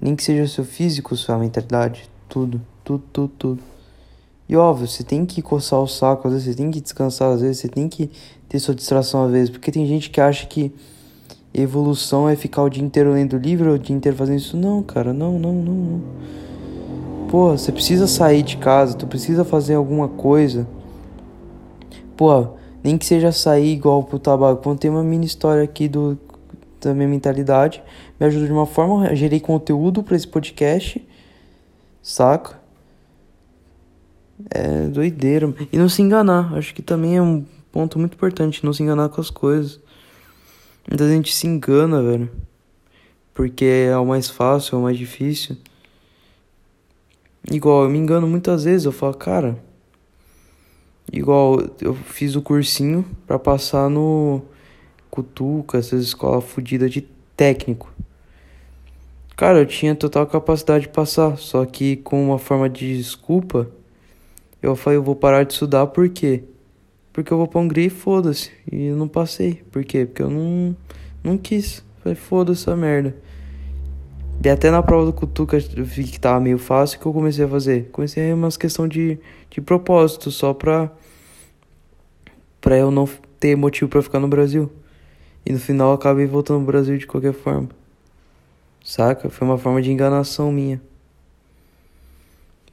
[0.00, 2.10] Nem que seja seu físico, sua mentalidade.
[2.28, 3.62] Tudo, tudo, tudo, tudo.
[4.48, 7.40] E óbvio, você tem que coçar o saco, às vezes você tem que descansar, às
[7.40, 8.10] vezes você tem que
[8.48, 9.50] ter sua distração às vezes.
[9.50, 10.72] Porque tem gente que acha que
[11.62, 14.56] evolução é ficar o dia inteiro lendo livro, o dia inteiro fazendo isso.
[14.56, 16.02] Não, cara, não, não, não, não.
[17.28, 20.66] Pô, você precisa sair de casa, tu precisa fazer alguma coisa.
[22.16, 22.48] Pô,
[22.82, 24.62] nem que seja sair igual pro tabaco.
[24.62, 26.18] Contei uma mini história aqui do
[26.80, 27.82] da minha mentalidade.
[28.18, 31.04] Me ajuda de uma forma, gerei conteúdo para esse podcast.
[32.02, 32.60] Saca?
[34.50, 35.52] É doideira.
[35.72, 36.54] E não se enganar.
[36.54, 38.64] Acho que também é um ponto muito importante.
[38.64, 39.80] Não se enganar com as coisas.
[40.88, 42.30] Muita gente se engana, velho.
[43.34, 45.56] Porque é o mais fácil, é o mais difícil.
[47.50, 49.62] Igual, eu me engano muitas vezes, eu falo, cara.
[51.12, 54.42] Igual, eu fiz o cursinho para passar no
[55.10, 57.02] Cutuca, essas escolas fodidas de
[57.36, 57.92] técnico.
[59.36, 63.68] Cara, eu tinha total capacidade de passar, só que com uma forma de desculpa,
[64.62, 66.42] eu falei, eu vou parar de estudar, por quê?
[67.16, 68.50] Porque eu vou pra Hungria e foda-se.
[68.70, 69.62] E eu não passei.
[69.72, 70.04] Por quê?
[70.04, 70.76] Porque eu não,
[71.24, 71.82] não quis.
[72.02, 73.16] Falei, foda-se essa merda.
[74.44, 77.46] E até na prova do Cutuca eu vi que tava meio fácil, que eu comecei
[77.46, 77.88] a fazer?
[77.90, 80.92] Comecei a umas questão de, de propósito, só pra,
[82.60, 83.08] pra eu não
[83.40, 84.70] ter motivo para ficar no Brasil.
[85.46, 87.70] E no final eu acabei voltando pro Brasil de qualquer forma.
[88.84, 89.30] Saca?
[89.30, 90.82] Foi uma forma de enganação minha.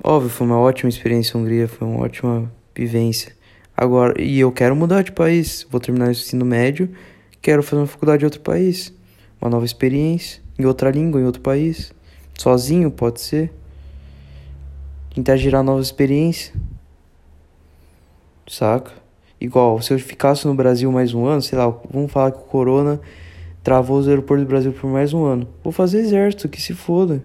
[0.04, 3.42] Óbvio, foi uma ótima experiência Hungria, foi uma ótima vivência.
[3.76, 5.66] Agora, e eu quero mudar de país.
[5.70, 6.90] Vou terminar o ensino médio,
[7.42, 8.94] quero fazer uma faculdade em outro país.
[9.42, 11.94] Uma nova experiência em outra língua, em outro país.
[12.38, 13.52] Sozinho, pode ser.
[15.14, 16.54] Tentar gerar novas experiências.
[18.48, 18.92] Saca?
[19.40, 22.44] Igual, se eu ficasse no Brasil mais um ano, sei lá, vamos falar que o
[22.44, 23.02] Corona
[23.64, 25.48] Travou os aeroportos do Brasil por mais um ano.
[25.64, 27.24] Vou fazer exército, que se foda.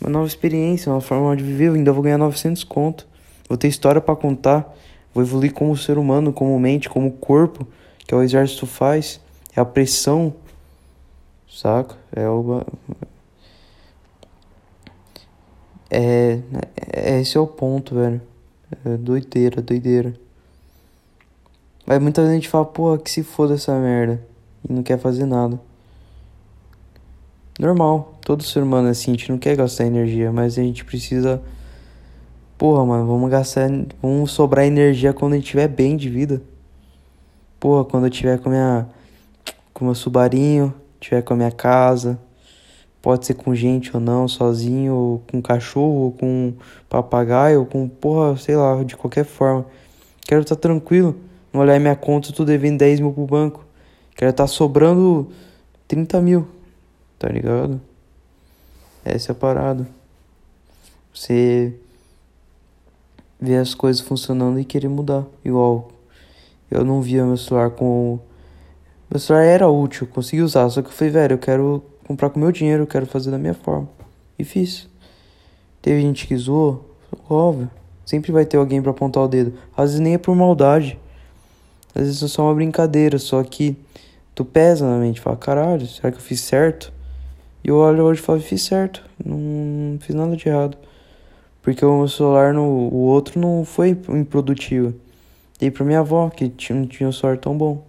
[0.00, 1.68] Uma nova experiência, uma forma de viver.
[1.68, 3.04] Eu ainda vou ganhar 900 conto.
[3.48, 4.72] Vou ter história para contar.
[5.14, 7.66] Vou evoluir como ser humano, como mente, como corpo,
[7.98, 9.20] que é o exército faz.
[9.54, 10.34] É a pressão,
[11.48, 11.96] saca?
[12.14, 12.64] É o.
[15.90, 16.38] É,
[16.92, 17.20] é.
[17.20, 18.20] Esse é o ponto, velho.
[18.84, 20.14] É doideira, doideira.
[21.84, 24.24] Mas muita gente fala, pô, que se foda essa merda.
[24.68, 25.60] E não quer fazer nada.
[27.58, 30.84] Normal, todo ser humano é assim, a gente não quer gastar energia, mas a gente
[30.84, 31.42] precisa.
[32.62, 33.68] Porra, mano, vamos gastar.
[34.00, 36.40] Vamos sobrar energia quando a gente tiver bem de vida.
[37.58, 38.86] Porra, quando eu tiver com minha.
[39.74, 42.16] Com meu subarinho, tiver com a minha casa.
[43.02, 46.54] Pode ser com gente ou não, sozinho, ou com cachorro, ou com
[46.88, 49.66] papagaio, ou com porra, sei lá, de qualquer forma.
[50.20, 51.16] Quero estar tá tranquilo.
[51.52, 53.66] Não olhar minha conta, tô devendo 10 mil pro banco.
[54.14, 55.32] Quero estar tá sobrando
[55.88, 56.46] 30 mil.
[57.18, 57.80] Tá ligado?
[59.04, 59.84] Essa é a parada.
[61.12, 61.74] Você
[63.42, 65.26] ver as coisas funcionando e querer mudar.
[65.44, 65.88] Igual,
[66.70, 68.20] eu não via meu celular com.
[69.10, 72.38] Meu celular era útil, consegui usar, só que eu falei, velho, eu quero comprar com
[72.38, 73.88] meu dinheiro, eu quero fazer da minha forma.
[74.38, 74.88] E fiz.
[75.82, 76.96] Teve gente que zoou,
[77.28, 77.68] óbvio.
[78.06, 79.54] Sempre vai ter alguém para apontar o dedo.
[79.76, 80.98] Às vezes nem é por maldade.
[81.94, 83.76] Às vezes é só uma brincadeira, só que
[84.34, 86.92] tu pesa na mente, fala, caralho, será que eu fiz certo?
[87.62, 90.78] E eu olho hoje e falo, fiz certo, não, não, fiz nada de errado.
[91.62, 94.92] Porque o celular, no, o outro não foi improdutivo.
[95.60, 97.84] Dei pra minha avó, que tinha, não tinha um celular tão bom.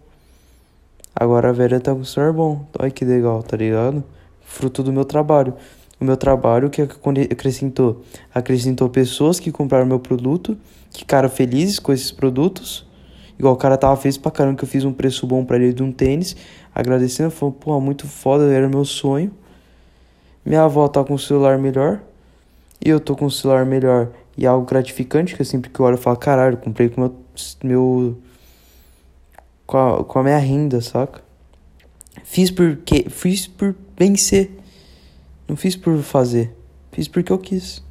[1.16, 2.66] Agora a velha tá com um celular bom.
[2.78, 4.04] Olha que legal, tá ligado?
[4.42, 5.56] Fruto do meu trabalho.
[6.00, 8.04] O meu trabalho que acrescentou?
[8.34, 10.56] Acrescentou pessoas que compraram meu produto,
[10.92, 12.86] que ficaram felizes com esses produtos.
[13.40, 15.74] Igual o cara tava feliz pra caramba que eu fiz um preço bom para ele
[15.74, 16.36] de um tênis.
[16.76, 19.32] Agradecendo, falou, pô, muito foda, era meu sonho.
[20.46, 22.02] Minha avó tá com o celular melhor.
[22.84, 24.10] E eu tô com o celular melhor.
[24.38, 27.16] E é algo gratificante, que sempre que eu olho eu falo, caralho, comprei com meu.
[27.64, 28.18] meu
[29.66, 31.22] com, a, com a minha renda, saca?
[32.24, 33.10] Fiz porque.
[33.10, 34.52] Fiz por vencer.
[35.48, 36.56] Não fiz por fazer.
[36.92, 37.82] Fiz porque eu quis.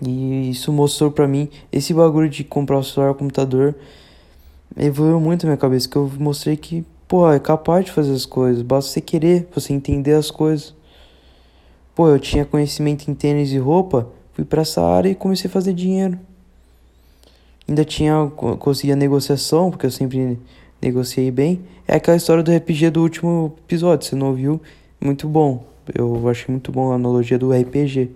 [0.00, 1.48] E isso mostrou pra mim.
[1.70, 3.74] Esse bagulho de comprar o celular o computador
[4.76, 5.88] evoluiu muito na minha cabeça.
[5.88, 9.74] Que eu mostrei que Pô, é capaz de fazer as coisas, basta você querer, você
[9.74, 10.74] entender as coisas.
[11.94, 15.52] Pô, eu tinha conhecimento em tênis e roupa, fui para essa área e comecei a
[15.52, 16.18] fazer dinheiro.
[17.68, 20.38] Ainda tinha conseguia negociação, porque eu sempre
[20.80, 21.60] negociei bem.
[21.86, 24.60] É aquela história do RPG do último episódio, você não ouviu?
[25.00, 25.64] Muito bom.
[25.94, 28.10] Eu achei muito bom a analogia do RPG.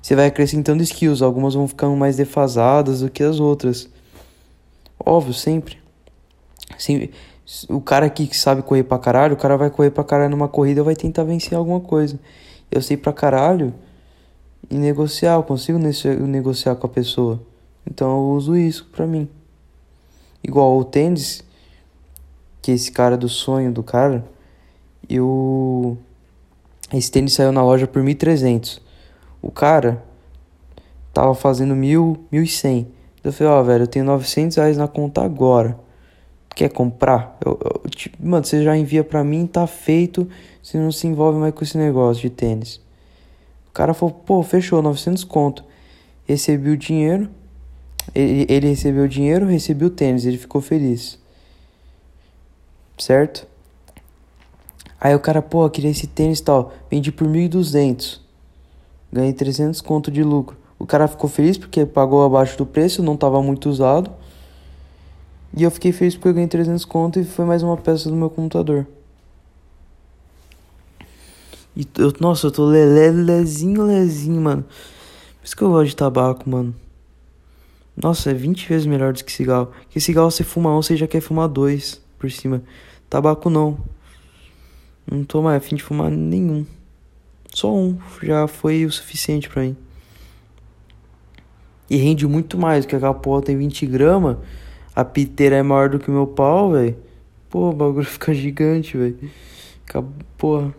[0.00, 3.88] Você vai acrescentando skills, algumas vão ficando mais defasadas do que as outras.
[4.98, 5.78] Óbvio, sempre.
[6.78, 7.12] Sempre
[7.70, 10.82] o cara que sabe correr pra caralho, o cara vai correr pra caralho numa corrida
[10.82, 12.20] vai tentar vencer alguma coisa.
[12.70, 13.72] Eu sei pra caralho
[14.70, 17.40] e negociar, eu consigo negociar com a pessoa.
[17.86, 19.26] Então eu uso isso pra mim.
[20.44, 21.42] Igual o tênis,
[22.60, 24.22] que esse cara do sonho do cara,
[25.08, 25.96] eu.
[26.92, 28.78] Esse tênis saiu na loja por 1.300.
[29.40, 30.02] O cara
[31.14, 32.86] tava fazendo 1.000, 1.100.
[33.24, 35.87] Eu falei, ó, oh, velho, eu tenho 900 reais na conta agora
[36.58, 37.38] quer comprar?
[37.44, 40.28] Eu, eu, tipo, mano, você já envia pra mim, tá feito,
[40.60, 42.80] você não se envolve mais com esse negócio de tênis.
[43.68, 45.64] O cara falou, pô, fechou, 900 conto.
[46.24, 47.30] Recebi o dinheiro,
[48.12, 51.16] ele, ele recebeu o dinheiro, recebi o tênis, ele ficou feliz.
[52.98, 53.46] Certo?
[55.00, 58.18] Aí o cara, pô, queria esse tênis tal, vendi por 1.200.
[59.12, 60.56] Ganhei 300 conto de lucro.
[60.76, 64.10] O cara ficou feliz porque pagou abaixo do preço, não tava muito usado.
[65.56, 68.16] E eu fiquei feliz porque eu ganhei 300 conto e foi mais uma peça do
[68.16, 68.86] meu computador.
[71.74, 74.62] E eu, nossa, eu tô lelé, lezinho, lezinho, mano.
[74.62, 76.74] Por isso que eu gosto de tabaco, mano.
[77.96, 79.70] Nossa, é 20 vezes melhor do que cigarro.
[79.84, 82.62] Porque cigarro você fuma um, você já quer fumar dois por cima.
[83.08, 83.78] Tabaco não.
[85.10, 86.66] Não tô mais afim de fumar nenhum.
[87.54, 87.98] Só um.
[88.22, 89.76] Já foi o suficiente pra mim.
[91.88, 94.36] E rende muito mais, porque aquela porra tem 20 gramas
[94.98, 96.96] a piteira é maior do que o meu pau, velho.
[97.48, 99.16] Pô, o bagulho fica gigante, velho.
[100.36, 100.74] Porra.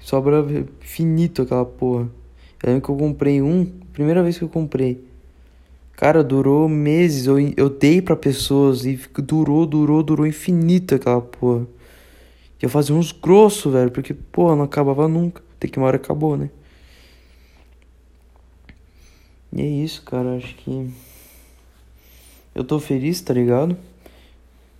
[0.00, 0.42] Sobra
[0.80, 2.08] finito aquela porra.
[2.62, 5.04] Eu lembro que eu comprei um, primeira vez que eu comprei.
[5.94, 7.26] Cara, durou meses.
[7.26, 11.66] Eu, eu dei pra pessoas e durou, durou, durou infinito aquela porra.
[12.62, 15.42] Eu fazia uns grossos, velho, porque, porra, não acabava nunca.
[15.58, 16.48] Até que uma hora acabou, né?
[19.52, 20.34] E é isso, cara.
[20.34, 21.13] Acho que.
[22.54, 23.76] Eu tô feliz, tá ligado?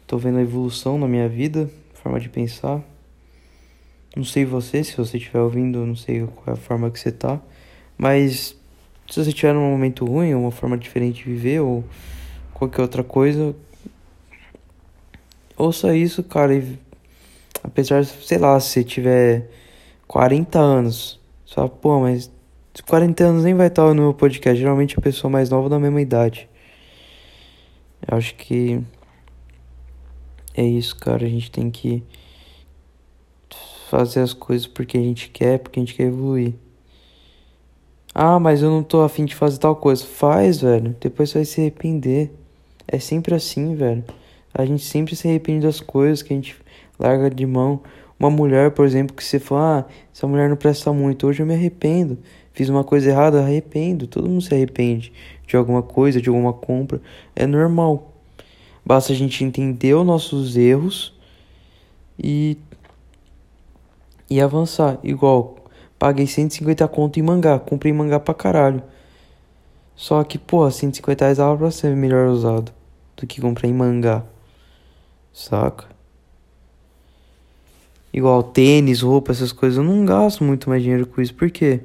[0.06, 2.80] Tô vendo a evolução na minha vida, forma de pensar.
[4.14, 7.10] Não sei você, se você estiver ouvindo, não sei qual é a forma que você
[7.10, 7.40] tá.
[7.98, 8.56] Mas
[9.10, 11.82] se você tiver num momento ruim, uma forma diferente de viver ou
[12.52, 13.56] qualquer outra coisa,
[15.56, 16.54] ouça isso, cara.
[16.54, 16.78] E,
[17.60, 19.50] apesar, sei lá, se você tiver
[20.06, 22.30] 40 anos, só, pô, mas
[22.86, 24.56] 40 anos nem vai estar no meu podcast.
[24.56, 26.48] Geralmente a pessoa mais nova da mesma idade.
[28.06, 28.80] Eu acho que
[30.54, 31.24] é isso, cara.
[31.24, 32.02] A gente tem que
[33.88, 36.54] fazer as coisas porque a gente quer, porque a gente quer evoluir.
[38.14, 40.04] Ah, mas eu não tô afim de fazer tal coisa.
[40.04, 40.94] Faz, velho.
[41.00, 42.30] Depois você vai se arrepender.
[42.86, 44.04] É sempre assim, velho.
[44.52, 46.56] A gente sempre se arrepende das coisas que a gente
[46.98, 47.80] larga de mão.
[48.18, 51.26] Uma mulher, por exemplo, que você fala, ah, essa mulher não presta muito.
[51.26, 52.18] Hoje eu me arrependo.
[52.52, 54.06] Fiz uma coisa errada, arrependo.
[54.06, 55.12] Todo mundo se arrepende
[55.46, 57.00] de alguma coisa, de alguma compra.
[57.34, 58.12] É normal.
[58.84, 61.14] Basta a gente entender os nossos erros
[62.18, 62.58] e
[64.28, 64.98] e avançar.
[65.02, 65.56] Igual,
[65.98, 68.82] paguei 150 conto em mangá, comprei mangá pra caralho.
[69.94, 72.72] Só que, pô, 150 reais dava pra ser melhor usado
[73.16, 74.24] do que comprar em mangá.
[75.32, 75.86] Saca?
[78.12, 81.34] Igual tênis, roupa, essas coisas, eu não gasto muito mais dinheiro com isso.
[81.34, 81.80] Por quê?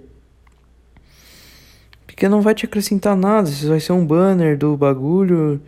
[2.19, 3.49] Porque não vai te acrescentar nada.
[3.49, 5.61] Isso vai ser um banner do bagulho.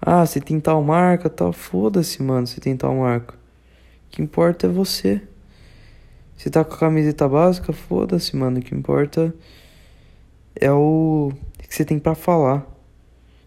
[0.00, 1.52] Ah, você tem tal marca, tal.
[1.52, 3.34] Foda-se, mano, você tem tal marca.
[3.34, 5.20] O que importa é você.
[6.34, 8.58] Você tá com a camiseta básica, foda-se, mano.
[8.58, 9.34] O que importa
[10.58, 12.66] é o que você tem para falar.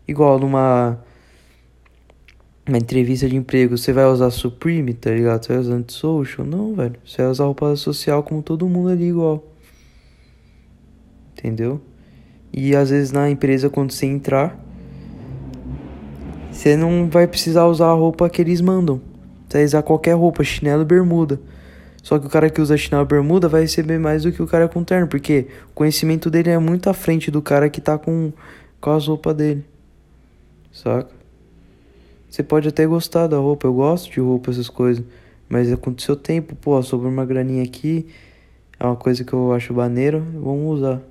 [0.08, 1.04] Igual numa
[2.70, 5.44] uma entrevista de emprego, você vai usar Supreme, tá ligado?
[5.44, 6.46] Você vai usar Antisocial?
[6.46, 7.00] Não, velho.
[7.04, 9.44] Você vai usar roupa social como todo mundo ali igual.
[11.36, 11.82] Entendeu?
[12.54, 14.58] E às vezes na empresa, quando você entrar,
[16.52, 19.02] você não vai precisar usar a roupa que eles mandam.
[19.48, 21.40] Você vai usar qualquer roupa, chinelo e bermuda.
[22.04, 24.68] Só que o cara que usa chinelo bermuda vai receber mais do que o cara
[24.68, 28.34] com terno, porque o conhecimento dele é muito à frente do cara que tá com,
[28.80, 29.66] com as roupas dele.
[30.72, 31.12] Saca?
[32.30, 35.04] Você pode até gostar da roupa, eu gosto de roupa, essas coisas.
[35.50, 38.08] Mas é com o seu tempo, pô, sobre uma graninha aqui,
[38.80, 41.11] é uma coisa que eu acho maneiro, vamos usar.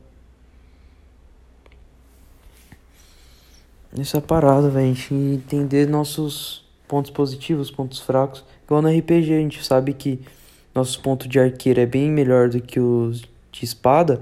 [3.99, 8.45] Essa parada, velho, a gente entender nossos pontos positivos, pontos fracos.
[8.65, 10.21] Igual no RPG, a gente sabe que
[10.75, 14.21] nosso ponto de arqueiro é bem melhor do que os de espada,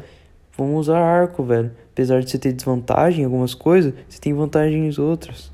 [0.57, 1.71] vamos usar arco, velho.
[1.93, 5.51] Apesar de você ter desvantagem em algumas coisas, você tem vantagem em outras.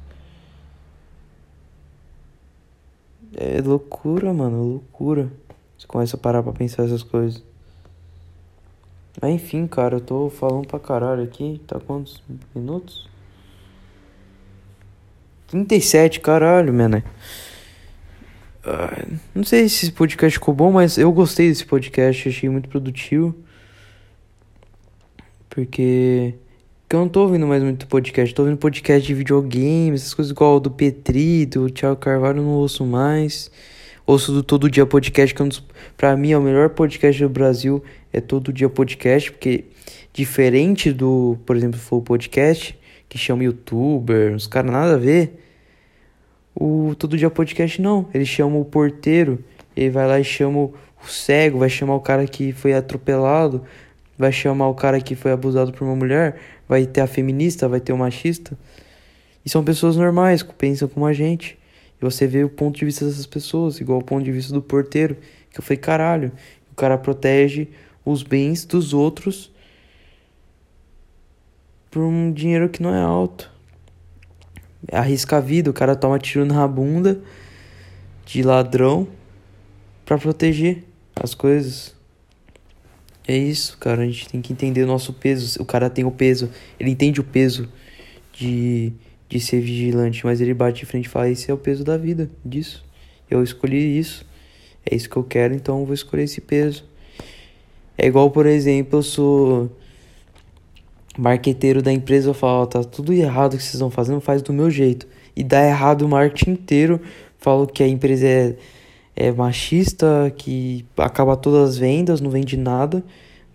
[3.37, 5.29] É loucura, mano, loucura.
[5.77, 7.43] Você começa a parar pra pensar essas coisas.
[9.21, 11.61] Mas enfim, cara, eu tô falando pra caralho aqui.
[11.67, 12.23] Tá quantos
[12.55, 13.09] minutos?
[15.55, 17.01] 37, caralho, mano.
[18.67, 22.69] Uh, não sei se esse podcast ficou bom, mas eu gostei desse podcast, achei muito
[22.69, 23.33] produtivo.
[25.49, 26.35] Porque
[26.91, 30.59] eu não tô ouvindo mais muito podcast, tô ouvindo podcast de videogames, essas coisas igual
[30.59, 33.49] do Petri, do Thiago Carvalho, não ouço mais.
[34.05, 35.63] Ouço do Todo Dia Podcast, que é um dos,
[35.97, 37.83] pra mim é o melhor podcast do Brasil,
[38.13, 39.67] é Todo Dia Podcast, porque
[40.13, 42.79] diferente do, por exemplo, Flow Podcast,
[43.09, 45.44] que chama youtuber, uns caras nada a ver,
[46.55, 48.09] o Todo Dia Podcast não.
[48.15, 49.43] Ele chama o porteiro,
[49.77, 50.75] ele vai lá e chama o
[51.07, 53.63] cego, vai chamar o cara que foi atropelado,
[54.17, 56.39] vai chamar o cara que foi abusado por uma mulher,
[56.69, 58.57] vai ter a feminista, vai ter o machista.
[59.45, 61.59] E são pessoas normais, que pensam como a gente.
[62.01, 64.63] E você vê o ponto de vista dessas pessoas, igual o ponto de vista do
[64.63, 65.17] porteiro,
[65.51, 66.33] que eu falei, caralho,
[66.73, 67.69] o cara protege
[68.05, 69.53] os bens dos outros
[71.91, 73.54] por um dinheiro que não é alto
[74.93, 77.20] arrisca a vida, o cara toma tiro na bunda
[78.26, 79.09] de ladrão
[80.05, 81.95] para proteger as coisas.
[83.26, 85.61] É isso, cara, a gente tem que entender o nosso peso.
[85.62, 87.68] O cara tem o peso, ele entende o peso
[88.32, 88.93] de,
[89.28, 91.97] de ser vigilante, mas ele bate de frente e fala: Esse é o peso da
[91.97, 92.85] vida, disso.
[93.30, 94.26] Eu escolhi isso,
[94.85, 96.85] é isso que eu quero, então eu vou escolher esse peso.
[97.97, 99.70] É igual, por exemplo, eu sou
[101.17, 105.07] marqueteiro da empresa fala, tá tudo errado que vocês estão fazendo, faz do meu jeito.
[105.37, 107.01] E dá errado o marketing inteiro,
[107.39, 108.57] falo que a empresa é,
[109.15, 113.03] é machista, que acaba todas as vendas, não vende nada.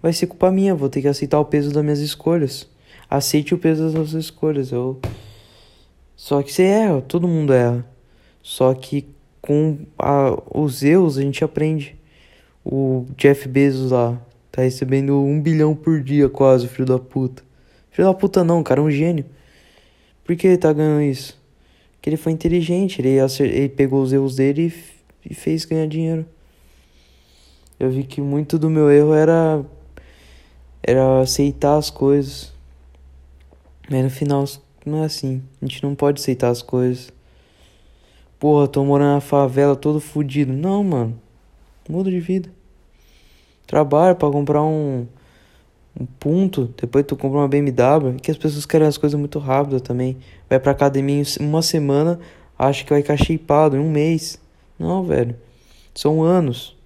[0.01, 2.67] Vai ser culpa minha, vou ter que aceitar o peso das minhas escolhas.
[3.09, 4.71] Aceite o peso das suas escolhas.
[4.71, 4.99] Eu...
[6.15, 7.85] Só que você erra, todo mundo erra.
[8.41, 9.07] Só que
[9.41, 11.95] com a, os erros a gente aprende.
[12.63, 17.48] O Jeff Bezos lá tá recebendo um bilhão por dia quase, filho da puta.
[17.91, 19.25] Filho da puta não, cara, é um gênio.
[20.23, 21.39] Por que ele tá ganhando isso?
[21.93, 24.73] Porque ele foi inteligente, ele, ele pegou os erros dele
[25.27, 26.25] e fez ganhar dinheiro.
[27.79, 29.65] Eu vi que muito do meu erro era
[30.81, 32.53] era aceitar as coisas.
[33.89, 34.45] Mas no final
[34.85, 35.41] não é assim.
[35.61, 37.11] A gente não pode aceitar as coisas.
[38.39, 40.53] Porra, tô morando na favela todo fudido.
[40.53, 41.19] Não, mano.
[41.87, 42.49] Muda de vida.
[43.67, 45.07] Trabalha para comprar um
[45.99, 49.81] um ponto, depois tu compra uma BMW, que as pessoas querem as coisas muito rápido
[49.81, 50.17] também.
[50.49, 52.19] Vai pra academia em uma semana,
[52.57, 54.39] acha que vai ficar shapeado em um mês.
[54.77, 55.35] Não, velho.
[55.93, 56.77] São anos.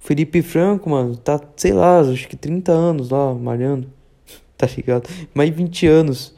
[0.00, 3.88] Felipe Franco, mano, tá, sei lá, acho que 30 anos lá, malhando.
[4.58, 5.08] tá ligado?
[5.32, 6.34] Mais 20 anos.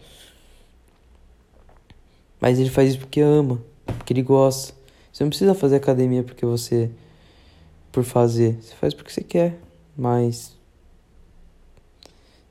[2.40, 4.74] Mas ele faz isso porque ama, porque ele gosta.
[5.12, 6.90] Você não precisa fazer academia porque você.
[7.92, 8.58] por fazer.
[8.60, 9.58] Você faz porque você quer.
[9.96, 10.56] Mas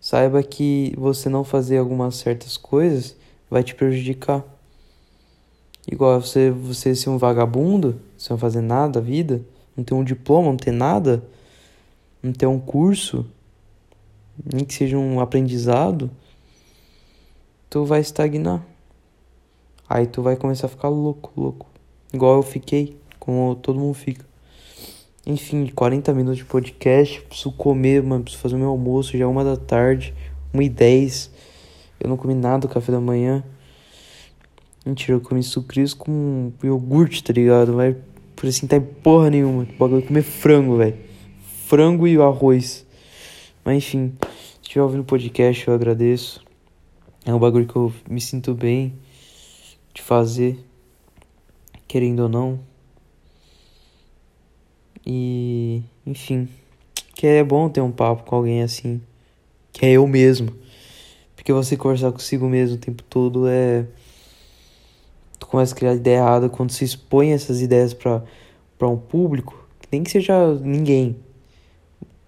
[0.09, 3.15] saiba que você não fazer algumas certas coisas
[3.47, 4.43] vai te prejudicar.
[5.87, 9.39] Igual você, você ser um vagabundo, sem fazer nada da vida,
[9.77, 11.23] não ter um diploma, não ter nada,
[12.23, 13.23] não ter um curso,
[14.51, 16.09] nem que seja um aprendizado,
[17.69, 18.65] tu vai estagnar.
[19.87, 21.67] Aí tu vai começar a ficar louco, louco.
[22.11, 24.28] Igual eu fiquei, como todo mundo fica.
[25.25, 27.21] Enfim, 40 minutos de podcast.
[27.21, 28.23] Preciso comer, mano.
[28.23, 29.17] Preciso fazer o meu almoço.
[29.17, 30.13] Já é uma da tarde.
[30.53, 31.31] Uma e dez.
[31.99, 33.43] Eu não comi nada no café da manhã.
[34.85, 37.73] Mentira, eu comi sucrilhos com iogurte, tá ligado?
[37.73, 37.95] Vai
[38.39, 39.63] por assim tá em porra nenhuma.
[39.63, 40.95] O bagulho é comer frango, velho.
[41.67, 42.87] Frango e arroz.
[43.65, 46.41] Mas enfim, se estiver ouvindo o podcast, eu agradeço.
[47.25, 48.93] É um bagulho que eu me sinto bem
[49.93, 50.57] de fazer,
[51.85, 52.68] querendo ou não.
[55.05, 56.47] E, enfim,
[57.15, 59.01] que é bom ter um papo com alguém assim,
[59.71, 60.53] que é eu mesmo.
[61.35, 63.85] Porque você conversar consigo mesmo o tempo todo é.
[65.39, 70.03] Tu começa a criar ideia errada quando se expõe essas ideias para um público, nem
[70.03, 71.15] que seja ninguém.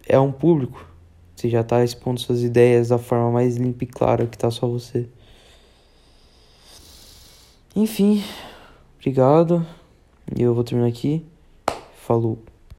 [0.07, 0.87] É um público.
[1.35, 4.67] Você já tá expondo suas ideias da forma mais limpa e clara que tá só
[4.67, 5.07] você.
[7.75, 8.23] Enfim,
[8.97, 9.65] obrigado.
[10.37, 11.25] E eu vou terminar aqui.
[11.95, 12.50] Falou.